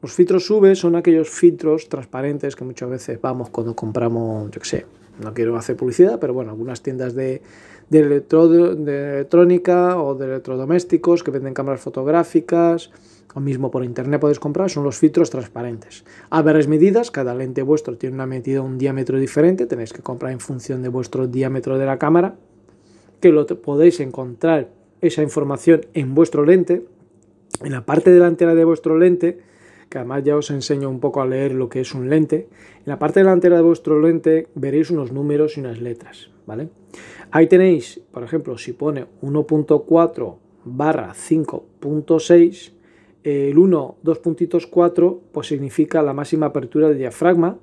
Los 0.00 0.12
filtros 0.12 0.48
V 0.48 0.76
son 0.76 0.94
aquellos 0.94 1.28
filtros 1.28 1.88
transparentes 1.88 2.54
que 2.54 2.62
muchas 2.62 2.88
veces 2.88 3.20
vamos 3.20 3.50
cuando 3.50 3.74
compramos, 3.74 4.52
yo 4.52 4.60
qué 4.60 4.68
sé, 4.68 4.86
no 5.20 5.34
quiero 5.34 5.56
hacer 5.56 5.76
publicidad, 5.76 6.20
pero 6.20 6.32
bueno, 6.32 6.52
algunas 6.52 6.80
tiendas 6.80 7.16
de, 7.16 7.42
de, 7.90 7.98
electrónica 7.98 10.00
o 10.00 10.14
de 10.14 10.26
electrodomésticos 10.26 11.24
que 11.24 11.32
venden 11.32 11.54
cámaras 11.54 11.80
fotográficas 11.80 12.92
o 13.34 13.40
mismo 13.40 13.70
por 13.70 13.84
internet 13.84 14.20
podéis 14.20 14.38
comprar, 14.38 14.70
son 14.70 14.84
los 14.84 14.96
filtros 14.96 15.30
transparentes. 15.30 16.04
A 16.30 16.42
varias 16.42 16.68
medidas, 16.68 17.10
cada 17.10 17.34
lente 17.34 17.62
vuestro 17.62 17.98
tiene 17.98 18.14
una 18.14 18.26
medida, 18.26 18.62
un 18.62 18.78
diámetro 18.78 19.18
diferente, 19.18 19.66
tenéis 19.66 19.92
que 19.92 20.02
comprar 20.02 20.32
en 20.32 20.40
función 20.40 20.82
de 20.82 20.88
vuestro 20.88 21.26
diámetro 21.26 21.78
de 21.78 21.86
la 21.86 21.98
cámara, 21.98 22.36
que 23.20 23.30
lo 23.30 23.46
podéis 23.46 24.00
encontrar 24.00 24.70
esa 25.00 25.22
información 25.22 25.82
en 25.94 26.14
vuestro 26.14 26.44
lente, 26.44 26.86
en 27.62 27.72
la 27.72 27.84
parte 27.84 28.10
delantera 28.10 28.54
de 28.54 28.64
vuestro 28.64 28.98
lente, 28.98 29.38
que 29.88 29.98
además 29.98 30.24
ya 30.24 30.36
os 30.36 30.50
enseño 30.50 30.88
un 30.90 31.00
poco 31.00 31.20
a 31.20 31.26
leer 31.26 31.52
lo 31.52 31.68
que 31.68 31.80
es 31.80 31.94
un 31.94 32.10
lente. 32.10 32.48
En 32.78 32.86
la 32.86 32.98
parte 32.98 33.20
delantera 33.20 33.56
de 33.56 33.62
vuestro 33.62 34.00
lente 34.00 34.48
veréis 34.54 34.90
unos 34.90 35.12
números 35.12 35.56
y 35.56 35.60
unas 35.60 35.80
letras, 35.80 36.30
¿vale? 36.46 36.68
Ahí 37.30 37.46
tenéis, 37.46 38.00
por 38.12 38.22
ejemplo, 38.22 38.58
si 38.58 38.72
pone 38.72 39.06
1.4 39.22 40.36
barra 40.64 41.12
5.6, 41.14 42.73
el 43.24 43.58
1, 43.58 43.96
2.4, 44.04 45.18
pues 45.32 45.48
significa 45.48 46.02
la 46.02 46.12
máxima 46.12 46.46
apertura 46.46 46.88
del 46.88 46.98
diafragma, 46.98 47.58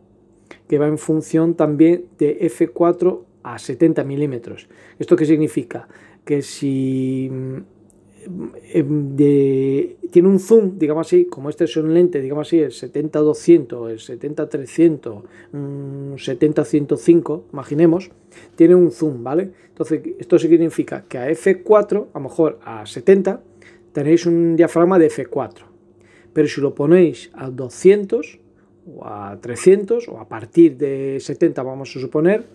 que 0.68 0.78
va 0.78 0.88
en 0.88 0.98
función 0.98 1.56
también 1.56 2.06
de 2.18 2.40
F4 2.50 3.20
a 3.44 3.58
70 3.58 4.04
milímetros. 4.04 4.68
¿Esto 5.00 5.16
qué 5.16 5.26
significa? 5.26 5.88
Que 6.26 6.42
si 6.42 7.30
Em, 8.74 9.16
de, 9.16 9.98
tiene 10.12 10.28
un 10.28 10.40
zoom, 10.40 10.78
digamos 10.78 11.08
así, 11.08 11.26
como 11.26 11.50
este 11.50 11.64
es 11.64 11.76
un 11.78 11.94
lente, 11.94 12.22
digamos 12.22 12.48
así, 12.48 12.60
el 12.60 12.72
70-200, 12.72 13.90
el 13.90 14.00
70-300, 14.00 15.24
70-105, 15.52 17.44
imaginemos, 17.52 18.12
tiene 18.56 18.76
un 18.76 18.92
zoom, 18.92 19.24
¿vale? 19.24 19.52
Entonces, 19.70 20.02
esto 20.20 20.38
significa 20.38 21.06
que 21.08 21.18
a 21.18 21.30
F4, 21.32 22.08
a 22.14 22.20
lo 22.20 22.24
mejor 22.24 22.60
a 22.64 22.86
70, 22.86 23.42
tenéis 23.94 24.26
un 24.26 24.56
diafragma 24.56 25.00
de 25.00 25.10
F4. 25.10 25.64
Pero 26.34 26.48
si 26.48 26.62
lo 26.62 26.74
ponéis 26.74 27.30
a 27.34 27.50
200 27.50 28.40
o 28.96 29.06
a 29.06 29.38
300 29.40 30.08
o 30.08 30.20
a 30.20 30.28
partir 30.28 30.78
de 30.78 31.20
70, 31.20 31.62
vamos 31.64 31.96
a 31.96 32.00
suponer, 32.00 32.46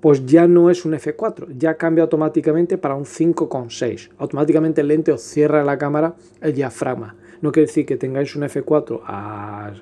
pues 0.00 0.24
ya 0.26 0.46
no 0.46 0.70
es 0.70 0.84
un 0.84 0.92
F4, 0.92 1.48
ya 1.56 1.74
cambia 1.74 2.04
automáticamente 2.04 2.78
para 2.78 2.94
un 2.94 3.04
5,6. 3.04 4.10
Automáticamente 4.18 4.80
el 4.80 4.88
lente 4.88 5.12
os 5.12 5.22
cierra 5.22 5.64
la 5.64 5.78
cámara 5.78 6.14
el 6.40 6.54
diafragma. 6.54 7.16
No 7.42 7.52
quiere 7.52 7.66
decir 7.66 7.84
que 7.86 7.96
tengáis 7.96 8.34
un 8.36 8.42
F4 8.42 9.00
a, 9.04 9.72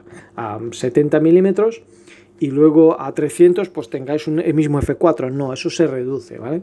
70 0.72 1.20
milímetros 1.20 1.82
y 2.40 2.50
luego 2.50 3.00
a 3.00 3.12
300 3.14 3.68
pues 3.68 3.90
tengáis 3.90 4.26
un, 4.26 4.40
el 4.40 4.54
mismo 4.54 4.80
F4. 4.80 5.30
No, 5.30 5.52
eso 5.52 5.70
se 5.70 5.86
reduce, 5.86 6.38
¿vale? 6.38 6.62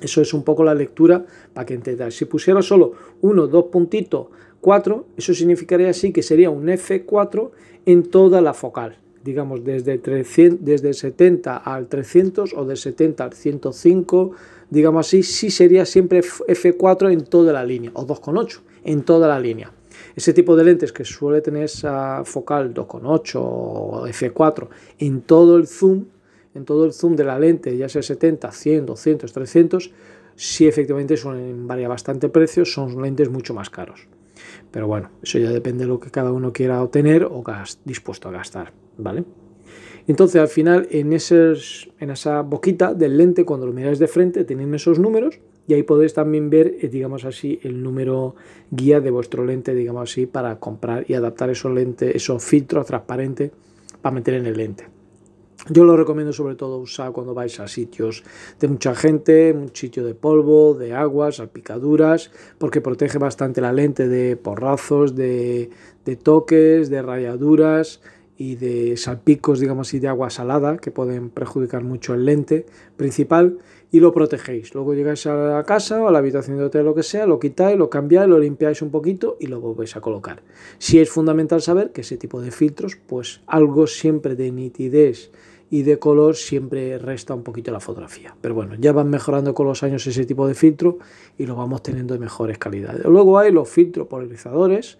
Eso 0.00 0.20
es 0.22 0.32
un 0.34 0.42
poco 0.42 0.64
la 0.64 0.74
lectura 0.74 1.24
para 1.52 1.66
que 1.66 1.74
entendáis. 1.74 2.16
Si 2.16 2.24
pusiera 2.24 2.62
solo 2.62 2.92
1, 3.20 3.46
2 3.46 3.64
puntitos, 3.66 4.26
4, 4.60 5.06
eso 5.16 5.34
significaría 5.34 5.90
así 5.90 6.12
que 6.12 6.22
sería 6.22 6.50
un 6.50 6.66
F4 6.66 7.50
en 7.86 8.02
toda 8.04 8.40
la 8.40 8.54
focal 8.54 8.98
digamos, 9.22 9.64
desde, 9.64 9.98
300, 9.98 10.64
desde 10.64 10.94
70 10.94 11.56
al 11.56 11.88
300 11.88 12.54
o 12.54 12.64
de 12.64 12.76
70 12.76 13.24
al 13.24 13.32
105, 13.32 14.32
digamos 14.70 15.06
así, 15.06 15.22
sí 15.22 15.50
sería 15.50 15.84
siempre 15.84 16.20
F4 16.20 17.12
en 17.12 17.24
toda 17.24 17.52
la 17.52 17.64
línea, 17.64 17.90
o 17.94 18.06
2,8 18.06 18.60
en 18.84 19.02
toda 19.02 19.28
la 19.28 19.38
línea. 19.38 19.72
Ese 20.16 20.32
tipo 20.32 20.56
de 20.56 20.64
lentes 20.64 20.92
que 20.92 21.04
suele 21.04 21.40
tener 21.40 21.64
esa 21.64 22.24
focal 22.24 22.72
2.8 22.72 23.32
o 23.36 24.06
f4 24.06 24.68
en 24.98 25.20
todo 25.22 25.56
el 25.56 25.66
zoom, 25.66 26.06
en 26.54 26.64
todo 26.64 26.84
el 26.84 26.92
zoom 26.92 27.16
de 27.16 27.24
la 27.24 27.38
lente, 27.38 27.76
ya 27.76 27.88
sea 27.88 28.02
70, 28.02 28.50
100, 28.50 28.86
200, 28.86 29.32
300, 29.32 29.90
sí 30.36 30.66
efectivamente 30.66 31.16
suelen 31.16 31.66
variar 31.66 31.90
bastante 31.90 32.28
precio, 32.28 32.64
son 32.64 33.00
lentes 33.02 33.30
mucho 33.30 33.54
más 33.54 33.70
caros. 33.70 34.08
Pero 34.70 34.86
bueno, 34.86 35.10
eso 35.22 35.38
ya 35.38 35.50
depende 35.50 35.84
de 35.84 35.88
lo 35.88 36.00
que 36.00 36.10
cada 36.10 36.32
uno 36.32 36.52
quiera 36.52 36.82
obtener 36.82 37.24
o 37.24 37.44
dispuesto 37.84 38.28
a 38.28 38.32
gastar, 38.32 38.72
¿vale? 38.96 39.24
Entonces 40.06 40.40
al 40.40 40.48
final 40.48 40.88
en, 40.90 41.12
en 41.12 42.10
esa 42.10 42.40
boquita 42.42 42.94
del 42.94 43.16
lente, 43.16 43.44
cuando 43.44 43.66
lo 43.66 43.72
miráis 43.72 43.98
de 43.98 44.08
frente, 44.08 44.44
tienen 44.44 44.74
esos 44.74 44.98
números 44.98 45.40
y 45.66 45.74
ahí 45.74 45.82
podéis 45.82 46.14
también 46.14 46.50
ver, 46.50 46.78
eh, 46.80 46.88
digamos 46.88 47.24
así, 47.24 47.60
el 47.62 47.82
número 47.82 48.34
guía 48.70 49.00
de 49.00 49.10
vuestro 49.10 49.44
lente, 49.44 49.74
digamos 49.74 50.10
así, 50.10 50.26
para 50.26 50.58
comprar 50.58 51.04
y 51.06 51.14
adaptar 51.14 51.50
esos 51.50 51.72
lentes, 51.72 52.14
esos 52.14 52.42
filtros 52.42 52.86
transparentes 52.86 53.52
para 54.02 54.14
meter 54.14 54.34
en 54.34 54.46
el 54.46 54.56
lente. 54.56 54.99
Yo 55.68 55.84
lo 55.84 55.96
recomiendo 55.96 56.32
sobre 56.32 56.54
todo 56.54 56.78
usar 56.78 57.12
cuando 57.12 57.34
vais 57.34 57.60
a 57.60 57.68
sitios 57.68 58.24
de 58.58 58.68
mucha 58.68 58.94
gente, 58.94 59.52
un 59.52 59.70
sitio 59.74 60.04
de 60.04 60.14
polvo, 60.14 60.74
de 60.74 60.94
aguas, 60.94 61.36
salpicaduras, 61.36 62.30
porque 62.56 62.80
protege 62.80 63.18
bastante 63.18 63.60
la 63.60 63.72
lente 63.72 64.08
de 64.08 64.36
porrazos, 64.36 65.14
de, 65.14 65.70
de 66.06 66.16
toques, 66.16 66.88
de 66.88 67.02
rayaduras 67.02 68.00
y 68.38 68.56
de 68.56 68.96
salpicos, 68.96 69.60
digamos 69.60 69.88
así, 69.88 69.98
de 69.98 70.08
agua 70.08 70.30
salada 70.30 70.78
que 70.78 70.90
pueden 70.90 71.28
perjudicar 71.28 71.84
mucho 71.84 72.14
el 72.14 72.24
lente 72.24 72.64
principal 72.96 73.58
y 73.92 74.00
lo 74.00 74.12
protegéis. 74.12 74.74
Luego 74.74 74.94
llegáis 74.94 75.26
a 75.26 75.34
la 75.34 75.64
casa 75.64 76.02
o 76.02 76.08
a 76.08 76.12
la 76.12 76.20
habitación 76.20 76.56
de 76.56 76.64
hotel, 76.64 76.86
lo 76.86 76.94
que 76.94 77.02
sea, 77.02 77.26
lo 77.26 77.38
quitáis, 77.38 77.76
lo 77.76 77.90
cambiáis, 77.90 78.30
lo 78.30 78.38
limpiáis 78.38 78.80
un 78.80 78.90
poquito 78.90 79.36
y 79.38 79.48
lo 79.48 79.60
volvéis 79.60 79.94
a 79.96 80.00
colocar. 80.00 80.42
Si 80.78 80.98
es 80.98 81.10
fundamental 81.10 81.60
saber 81.60 81.92
que 81.92 82.00
ese 82.00 82.16
tipo 82.16 82.40
de 82.40 82.50
filtros, 82.50 82.96
pues 82.96 83.42
algo 83.46 83.86
siempre 83.86 84.36
de 84.36 84.50
nitidez 84.52 85.30
y 85.70 85.84
de 85.84 85.98
color 85.98 86.34
siempre 86.34 86.98
resta 86.98 87.32
un 87.32 87.44
poquito 87.44 87.70
la 87.70 87.80
fotografía. 87.80 88.34
Pero 88.40 88.54
bueno, 88.54 88.74
ya 88.78 88.92
van 88.92 89.08
mejorando 89.08 89.54
con 89.54 89.66
los 89.66 89.82
años 89.84 90.04
ese 90.06 90.26
tipo 90.26 90.46
de 90.48 90.54
filtro 90.54 90.98
y 91.38 91.46
lo 91.46 91.54
vamos 91.54 91.82
teniendo 91.82 92.14
de 92.14 92.20
mejores 92.20 92.58
calidades. 92.58 93.04
Luego 93.04 93.38
hay 93.38 93.52
los 93.52 93.68
filtros 93.68 94.08
polarizadores 94.08 94.98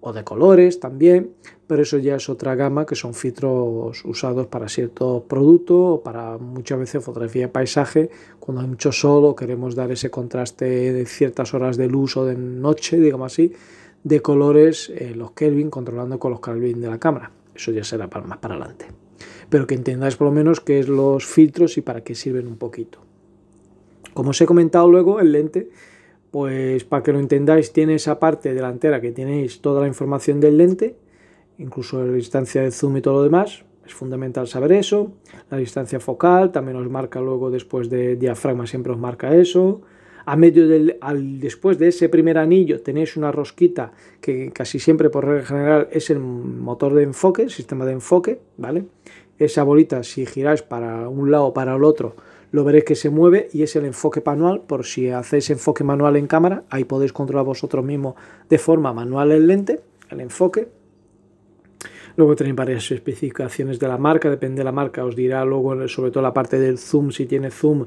o 0.00 0.12
de 0.12 0.24
colores 0.24 0.80
también, 0.80 1.32
pero 1.66 1.82
eso 1.82 1.98
ya 1.98 2.16
es 2.16 2.28
otra 2.28 2.54
gama 2.54 2.86
que 2.86 2.94
son 2.94 3.14
filtros 3.14 4.04
usados 4.04 4.46
para 4.46 4.68
ciertos 4.68 5.22
productos 5.24 5.76
o 5.78 6.02
para 6.02 6.38
muchas 6.38 6.78
veces 6.78 7.04
fotografía 7.04 7.42
de 7.42 7.48
paisaje, 7.48 8.10
cuando 8.38 8.62
hay 8.62 8.68
mucho 8.68 8.92
sol 8.92 9.24
o 9.24 9.34
queremos 9.34 9.74
dar 9.74 9.90
ese 9.90 10.10
contraste 10.10 10.92
de 10.92 11.06
ciertas 11.06 11.52
horas 11.54 11.76
de 11.76 11.88
luz 11.88 12.16
o 12.16 12.24
de 12.24 12.36
noche, 12.36 12.98
digamos 12.98 13.32
así, 13.32 13.52
de 14.04 14.20
colores, 14.20 14.90
eh, 14.94 15.14
los 15.14 15.32
Kelvin, 15.32 15.70
controlando 15.70 16.18
con 16.18 16.32
los 16.32 16.40
Kelvin 16.40 16.80
de 16.80 16.88
la 16.88 16.98
cámara. 16.98 17.30
Eso 17.54 17.70
ya 17.70 17.84
será 17.84 18.08
para, 18.08 18.26
más 18.26 18.38
para 18.38 18.54
adelante. 18.54 19.01
Pero 19.52 19.66
que 19.68 19.76
entendáis 19.76 20.16
por 20.16 20.28
lo 20.28 20.32
menos 20.32 20.60
qué 20.60 20.80
es 20.80 20.88
los 20.88 21.26
filtros 21.26 21.76
y 21.76 21.82
para 21.82 22.02
qué 22.02 22.14
sirven 22.14 22.46
un 22.48 22.56
poquito. 22.56 22.98
Como 24.14 24.30
os 24.30 24.40
he 24.40 24.46
comentado 24.46 24.90
luego, 24.90 25.20
el 25.20 25.30
lente 25.30 25.68
pues 26.32 26.84
para 26.84 27.02
que 27.02 27.12
lo 27.12 27.20
entendáis, 27.20 27.74
tiene 27.74 27.94
esa 27.94 28.18
parte 28.18 28.54
delantera 28.54 29.02
que 29.02 29.12
tenéis 29.12 29.60
toda 29.60 29.82
la 29.82 29.86
información 29.86 30.40
del 30.40 30.56
lente, 30.56 30.96
incluso 31.58 32.02
la 32.02 32.10
distancia 32.10 32.62
de 32.62 32.70
zoom 32.70 32.96
y 32.96 33.02
todo 33.02 33.16
lo 33.16 33.22
demás. 33.22 33.64
Es 33.86 33.92
fundamental 33.92 34.48
saber 34.48 34.72
eso. 34.72 35.12
La 35.50 35.58
distancia 35.58 36.00
focal 36.00 36.50
también 36.50 36.78
os 36.78 36.88
marca 36.88 37.20
luego 37.20 37.50
después 37.50 37.90
de 37.90 38.16
diafragma, 38.16 38.66
siempre 38.66 38.92
os 38.92 38.98
marca 38.98 39.36
eso. 39.36 39.82
A 40.24 40.36
medio 40.36 40.66
del, 40.68 40.96
al, 41.02 41.38
después 41.38 41.78
de 41.78 41.88
ese 41.88 42.08
primer 42.08 42.38
anillo 42.38 42.80
tenéis 42.80 43.16
una 43.18 43.30
rosquita 43.30 43.92
que 44.20 44.52
casi 44.52 44.78
siempre 44.78 45.10
por 45.10 45.26
regla 45.26 45.44
general 45.44 45.88
es 45.90 46.08
el 46.08 46.20
motor 46.20 46.94
de 46.94 47.02
enfoque, 47.02 47.42
el 47.42 47.50
sistema 47.50 47.84
de 47.84 47.92
enfoque, 47.92 48.40
¿vale? 48.56 48.84
Esa 49.42 49.64
bolita 49.64 50.04
si 50.04 50.24
giráis 50.24 50.62
para 50.62 51.08
un 51.08 51.32
lado 51.32 51.46
o 51.46 51.52
para 51.52 51.74
el 51.74 51.82
otro 51.82 52.14
lo 52.52 52.62
veréis 52.62 52.84
que 52.84 52.94
se 52.94 53.10
mueve 53.10 53.48
y 53.52 53.62
es 53.64 53.74
el 53.74 53.84
enfoque 53.86 54.22
manual, 54.24 54.60
por 54.60 54.84
si 54.84 55.08
hacéis 55.08 55.50
enfoque 55.50 55.82
manual 55.82 56.16
en 56.16 56.28
cámara, 56.28 56.62
ahí 56.70 56.84
podéis 56.84 57.12
controlar 57.12 57.44
vosotros 57.46 57.84
mismos 57.84 58.14
de 58.48 58.58
forma 58.58 58.92
manual 58.92 59.32
el 59.32 59.46
lente, 59.46 59.80
el 60.10 60.20
enfoque. 60.20 60.68
Luego 62.14 62.36
tenéis 62.36 62.54
varias 62.54 62.90
especificaciones 62.92 63.80
de 63.80 63.88
la 63.88 63.96
marca, 63.98 64.30
depende 64.30 64.60
de 64.60 64.64
la 64.64 64.70
marca, 64.70 65.04
os 65.04 65.16
dirá 65.16 65.44
luego 65.44 65.88
sobre 65.88 66.10
todo 66.12 66.22
la 66.22 66.34
parte 66.34 66.60
del 66.60 66.78
zoom, 66.78 67.10
si 67.10 67.26
tiene 67.26 67.50
zoom, 67.50 67.86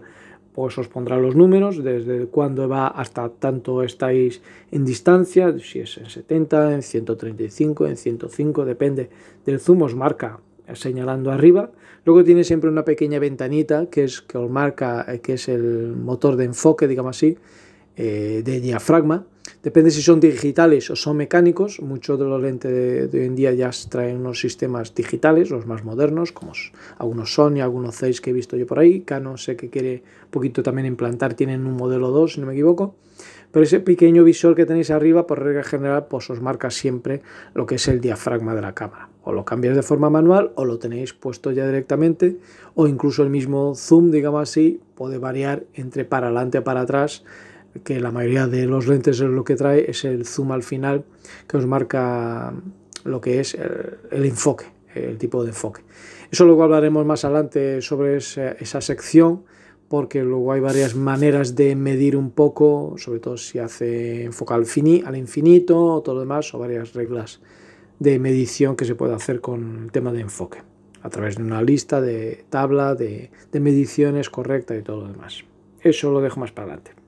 pues 0.51 0.77
os 0.77 0.87
pondrá 0.87 1.17
los 1.17 1.35
números, 1.35 1.83
desde 1.83 2.25
cuándo 2.25 2.67
va 2.67 2.87
hasta 2.87 3.29
tanto 3.29 3.83
estáis 3.83 4.41
en 4.71 4.83
distancia, 4.83 5.57
si 5.59 5.79
es 5.79 5.97
en 5.99 6.09
70, 6.09 6.73
en 6.73 6.81
135, 6.81 7.85
en 7.85 7.95
105, 7.95 8.65
depende 8.65 9.09
del 9.45 9.59
zoom, 9.59 9.83
os 9.83 9.95
marca 9.95 10.39
señalando 10.73 11.31
arriba. 11.31 11.71
Luego 12.05 12.23
tiene 12.23 12.43
siempre 12.43 12.69
una 12.69 12.85
pequeña 12.85 13.19
ventanita 13.19 13.87
que 13.89 14.03
es 14.03 14.21
que 14.21 14.37
os 14.37 14.49
marca 14.49 15.05
eh, 15.07 15.19
que 15.19 15.33
es 15.33 15.49
el 15.49 15.95
motor 15.95 16.35
de 16.35 16.45
enfoque, 16.45 16.87
digamos 16.87 17.17
así, 17.17 17.37
eh, 17.97 18.41
de 18.43 18.59
diafragma. 18.59 19.25
Depende 19.63 19.89
si 19.89 20.01
son 20.01 20.19
digitales 20.19 20.89
o 20.91 20.95
son 20.95 21.17
mecánicos. 21.17 21.79
Muchos 21.79 22.19
de 22.19 22.25
los 22.25 22.41
lentes 22.41 22.71
de, 23.11 23.19
hoy 23.19 23.25
en 23.25 23.35
día 23.35 23.51
ya 23.53 23.71
traen 23.89 24.17
unos 24.17 24.39
sistemas 24.39 24.93
digitales, 24.93 25.49
los 25.49 25.65
más 25.65 25.83
modernos, 25.83 26.31
como 26.31 26.51
algunos 26.99 27.33
Sony, 27.33 27.61
algunos 27.61 27.95
Zeiss 27.95 28.21
que 28.21 28.29
he 28.29 28.33
visto 28.33 28.57
yo 28.57 28.67
por 28.67 28.79
ahí. 28.79 29.01
Canon 29.01 29.37
sé 29.37 29.55
que 29.55 29.69
quiere 29.69 30.03
un 30.25 30.29
poquito 30.29 30.61
también 30.61 30.85
implantar, 30.85 31.33
tienen 31.33 31.65
un 31.65 31.75
modelo 31.75 32.11
2, 32.11 32.33
si 32.33 32.41
no 32.41 32.47
me 32.47 32.53
equivoco. 32.53 32.95
Pero 33.55 33.63
ese 33.63 33.79
pequeño 33.79 34.25
visor 34.25 34.53
que 34.53 34.65
tenéis 34.65 34.91
arriba, 34.91 35.27
por 35.27 35.41
regla 35.41 35.63
general, 35.63 36.07
pues 36.09 36.29
os 36.29 36.41
marca 36.41 36.69
siempre 36.69 37.21
lo 37.53 37.65
que 37.65 37.75
es 37.75 37.87
el 37.87 38.01
diafragma 38.01 38.53
de 38.53 38.59
la 38.59 38.75
cámara. 38.75 39.07
O 39.23 39.31
lo 39.31 39.45
cambiáis 39.45 39.77
de 39.77 39.81
forma 39.81 40.09
manual 40.09 40.51
o 40.55 40.65
lo 40.65 40.77
tenéis 40.77 41.13
puesto 41.13 41.51
ya 41.51 41.65
directamente 41.65 42.35
o 42.73 42.85
incluso 42.85 43.23
el 43.23 43.29
mismo 43.29 43.73
zoom, 43.73 44.11
digamos 44.11 44.41
así, 44.41 44.81
puede 44.95 45.19
variar 45.19 45.63
entre 45.73 46.03
para 46.03 46.27
adelante 46.27 46.61
para 46.61 46.81
atrás 46.81 47.23
que 47.85 48.01
la 48.01 48.11
mayoría 48.11 48.47
de 48.47 48.65
los 48.65 48.87
lentes 48.87 49.21
lo 49.21 49.45
que 49.45 49.55
trae 49.55 49.89
es 49.89 50.03
el 50.03 50.25
zoom 50.25 50.51
al 50.51 50.63
final 50.63 51.05
que 51.47 51.55
os 51.55 51.65
marca 51.65 52.53
lo 53.05 53.21
que 53.21 53.39
es 53.39 53.55
el, 53.55 54.25
enfoque, 54.25 54.65
el 54.95 55.17
tipo 55.17 55.43
de 55.43 55.51
enfoque. 55.51 55.81
Eso 56.29 56.43
luego 56.43 56.63
hablaremos 56.63 57.05
más 57.05 57.23
adelante 57.23 57.81
sobre 57.81 58.17
esa, 58.17 58.81
sección 58.81 59.43
porque 59.87 60.23
luego 60.23 60.51
hay 60.51 60.61
varias 60.61 60.95
maneras 60.95 61.55
de 61.55 61.75
medir 61.75 62.15
un 62.15 62.31
poco, 62.31 62.95
sobre 62.97 63.19
todo 63.19 63.37
si 63.37 63.59
hace 63.59 64.23
enfoque 64.23 64.53
al, 64.53 64.65
al 65.05 65.17
infinito 65.17 65.85
o 65.85 66.01
todo 66.01 66.15
lo 66.15 66.21
demás, 66.21 66.53
o 66.53 66.59
varias 66.59 66.93
reglas 66.93 67.41
de 67.99 68.19
medición 68.19 68.75
que 68.75 68.85
se 68.85 68.95
puede 68.95 69.13
hacer 69.13 69.41
con 69.41 69.83
el 69.83 69.91
tema 69.91 70.11
de 70.11 70.21
enfoque, 70.21 70.59
a 71.01 71.09
través 71.09 71.37
de 71.37 71.43
una 71.43 71.61
lista 71.61 72.01
de 72.01 72.45
tabla 72.49 72.95
de, 72.95 73.31
de 73.51 73.59
mediciones 73.59 74.29
correcta 74.29 74.75
y 74.75 74.81
todo 74.81 75.01
lo 75.01 75.07
demás. 75.11 75.43
Eso 75.81 76.11
lo 76.11 76.21
dejo 76.21 76.39
más 76.39 76.51
para 76.51 76.67
adelante. 76.67 77.04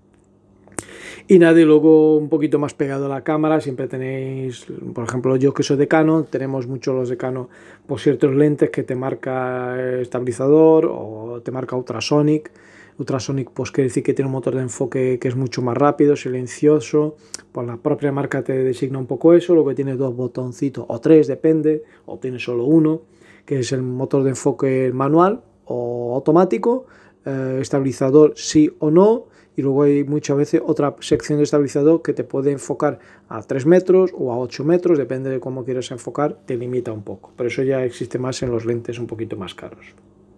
Y 1.30 1.40
nada, 1.40 1.60
y 1.60 1.66
luego 1.66 2.16
un 2.16 2.30
poquito 2.30 2.58
más 2.58 2.74
pegado 2.74 3.08
a 3.08 3.10
la 3.10 3.22
cámara, 3.22 3.60
siempre 3.60 3.90
tenéis, 3.90 4.66
por 4.94 5.04
ejemplo, 5.04 5.36
yo 5.36 5.54
que 5.54 5.62
soy 5.62 5.76
de 5.76 5.86
Canon, 5.86 6.26
tenemos 6.26 6.68
muchos 6.68 6.96
los 6.96 7.10
de 7.10 7.18
Canon 7.18 7.50
por 7.86 8.00
ciertos 8.00 8.34
lentes 8.34 8.70
que 8.70 8.84
te 8.84 8.96
marca 8.96 10.00
estabilizador 10.00 10.90
o 10.90 11.42
te 11.44 11.52
marca 11.52 11.76
ultrasonic. 11.76 12.50
Ultrasonic 12.98 13.52
pues 13.52 13.72
quiere 13.72 13.90
decir 13.90 14.04
que 14.04 14.14
tiene 14.14 14.28
un 14.28 14.32
motor 14.32 14.56
de 14.56 14.62
enfoque 14.62 15.20
que 15.20 15.28
es 15.28 15.36
mucho 15.36 15.62
más 15.62 15.76
rápido, 15.76 16.16
silencioso, 16.16 17.18
pues 17.52 17.68
la 17.68 17.76
propia 17.76 18.14
marca 18.14 18.42
te 18.42 18.64
designa 18.64 18.98
un 18.98 19.06
poco 19.06 19.34
eso, 19.34 19.66
que 19.66 19.76
tiene 19.76 19.98
dos 19.98 20.16
botoncitos 20.16 20.86
o 20.88 21.02
tres, 21.02 21.28
depende, 21.28 21.84
o 22.06 22.20
tiene 22.20 22.40
solo 22.40 22.64
uno, 22.64 23.02
que 23.46 23.60
es 23.60 23.74
el 23.74 23.82
motor 23.82 24.24
de 24.24 24.30
enfoque 24.30 24.92
manual 24.94 25.42
o 25.66 26.16
automático, 26.16 26.86
eh, 27.26 27.58
estabilizador 27.60 28.32
sí 28.38 28.72
o 28.80 28.90
no, 28.90 29.26
y 29.58 29.64
luego 29.64 29.84
hay 29.84 30.04
muchas 30.04 30.38
veces 30.38 30.62
otra 30.64 30.96
sección 31.00 31.40
de 31.40 31.44
estabilizador 31.44 32.04
que 32.04 32.14
te 32.14 32.24
puede 32.24 32.52
enfocar 32.52 33.00
a 33.28 33.42
3 33.42 33.66
metros 33.66 34.12
o 34.16 34.32
a 34.32 34.38
8 34.38 34.64
metros, 34.64 35.00
depende 35.00 35.32
de 35.32 35.40
cómo 35.40 35.66
quieras 35.66 35.90
enfocar, 35.90 36.38
te 36.46 36.56
limita 36.56 36.92
un 36.92 37.02
poco. 37.02 37.34
Pero 37.36 37.48
eso 37.48 37.64
ya 37.64 37.84
existe 37.84 38.20
más 38.20 38.44
en 38.44 38.52
los 38.52 38.66
lentes 38.66 39.00
un 39.00 39.08
poquito 39.08 39.36
más 39.36 39.56
caros. 39.56 39.96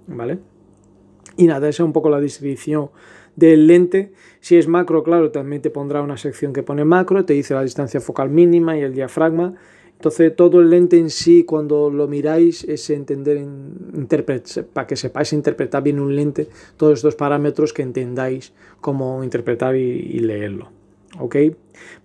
¿Vale? 0.08 0.40
Y 1.36 1.48
nada, 1.48 1.68
esa 1.68 1.84
es 1.84 1.86
un 1.86 1.92
poco 1.92 2.10
la 2.10 2.22
descripción 2.22 2.92
del 3.36 3.68
lente. 3.68 4.14
Si 4.40 4.56
es 4.56 4.70
macro, 4.70 5.04
claro, 5.04 5.32
también 5.32 5.62
te 5.62 5.70
pondrá 5.70 6.02
una 6.02 6.16
sección 6.16 6.54
que 6.54 6.64
pone 6.64 6.86
macro, 6.86 7.26
te 7.26 7.34
dice 7.34 7.54
la 7.54 7.64
distancia 7.64 8.00
focal 8.00 8.30
mínima 8.30 8.78
y 8.78 8.82
el 8.84 8.94
diafragma 8.94 9.56
entonces 10.00 10.34
todo 10.34 10.62
el 10.62 10.70
lente 10.70 10.98
en 10.98 11.10
sí, 11.10 11.44
cuando 11.44 11.90
lo 11.90 12.08
miráis, 12.08 12.64
es 12.64 12.90
entender, 12.90 13.46
para 14.72 14.88
que 14.88 14.96
sepáis 14.96 15.34
interpretar 15.34 15.84
bien 15.84 16.00
un 16.00 16.16
lente, 16.16 16.48
todos 16.78 17.00
estos 17.00 17.18
parámetros 17.18 17.74
que 17.74 17.82
entendáis 17.82 18.54
cómo 18.80 19.26
interpretar 19.26 19.76
y, 19.76 20.20
leerlo. 20.20 20.70
¿Ok? 21.20 21.36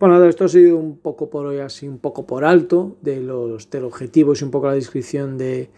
Bueno, 0.01 0.25
esto 0.25 0.47
ha 0.47 0.49
sido 0.49 0.77
un 0.77 0.97
poco 0.97 1.31
por 1.31 1.47
hoy, 1.47 1.59
así 1.59 1.87
un 1.87 1.99
poco 1.99 2.27
por 2.27 2.45
alto, 2.45 2.97
de 3.01 3.21
los, 3.21 3.71
del 3.71 3.85
objetivo 3.85 4.33
y 4.35 4.43
un 4.43 4.51
poco 4.51 4.67
la 4.67 4.75
descripción 4.75 5.39
de, 5.39 5.71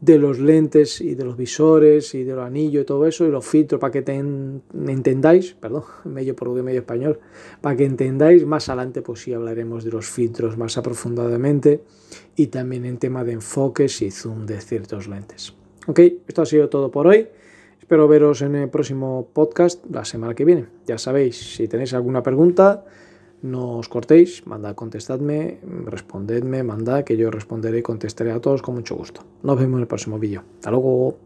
de 0.00 0.18
los 0.18 0.38
lentes 0.38 1.00
y 1.00 1.14
de 1.14 1.24
los 1.24 1.36
visores 1.36 2.14
y 2.14 2.24
de 2.24 2.34
los 2.34 2.44
anillos 2.44 2.82
y 2.82 2.84
todo 2.84 3.06
eso 3.06 3.26
y 3.26 3.30
los 3.30 3.46
filtros 3.46 3.80
para 3.80 3.90
que 3.90 4.02
te 4.02 4.14
entendáis, 4.14 5.54
perdón, 5.54 5.84
medio 6.04 6.36
portugués, 6.36 6.64
medio 6.64 6.80
español, 6.80 7.18
para 7.60 7.76
que 7.76 7.84
entendáis, 7.84 8.44
más 8.44 8.68
adelante 8.68 9.02
pues 9.02 9.20
sí 9.20 9.32
hablaremos 9.32 9.84
de 9.84 9.90
los 9.90 10.06
filtros 10.06 10.56
más 10.56 10.76
aprofundadamente 10.76 11.82
y 12.36 12.48
también 12.48 12.84
en 12.84 12.98
tema 12.98 13.24
de 13.24 13.32
enfoques 13.32 14.02
y 14.02 14.10
zoom 14.10 14.46
de 14.46 14.60
ciertos 14.60 15.08
lentes. 15.08 15.54
Ok, 15.86 16.00
esto 16.26 16.42
ha 16.42 16.46
sido 16.46 16.68
todo 16.68 16.90
por 16.90 17.06
hoy. 17.06 17.28
Espero 17.78 18.08
veros 18.08 18.42
en 18.42 18.56
el 18.56 18.68
próximo 18.68 19.28
podcast 19.32 19.84
la 19.88 20.04
semana 20.04 20.34
que 20.34 20.44
viene. 20.44 20.66
Ya 20.86 20.98
sabéis, 20.98 21.54
si 21.54 21.68
tenéis 21.68 21.94
alguna 21.94 22.22
pregunta, 22.22 22.84
no 23.50 23.78
os 23.78 23.88
cortéis, 23.88 24.46
mandad, 24.46 24.74
contestadme, 24.74 25.58
respondedme, 25.86 26.62
mandad, 26.62 27.04
que 27.04 27.16
yo 27.16 27.30
responderé 27.30 27.78
y 27.78 27.82
contestaré 27.82 28.32
a 28.32 28.40
todos 28.40 28.62
con 28.62 28.74
mucho 28.74 28.96
gusto. 28.96 29.22
Nos 29.42 29.58
vemos 29.58 29.78
en 29.78 29.82
el 29.82 29.86
próximo 29.86 30.18
vídeo. 30.18 30.42
Hasta 30.58 30.70
luego. 30.70 31.25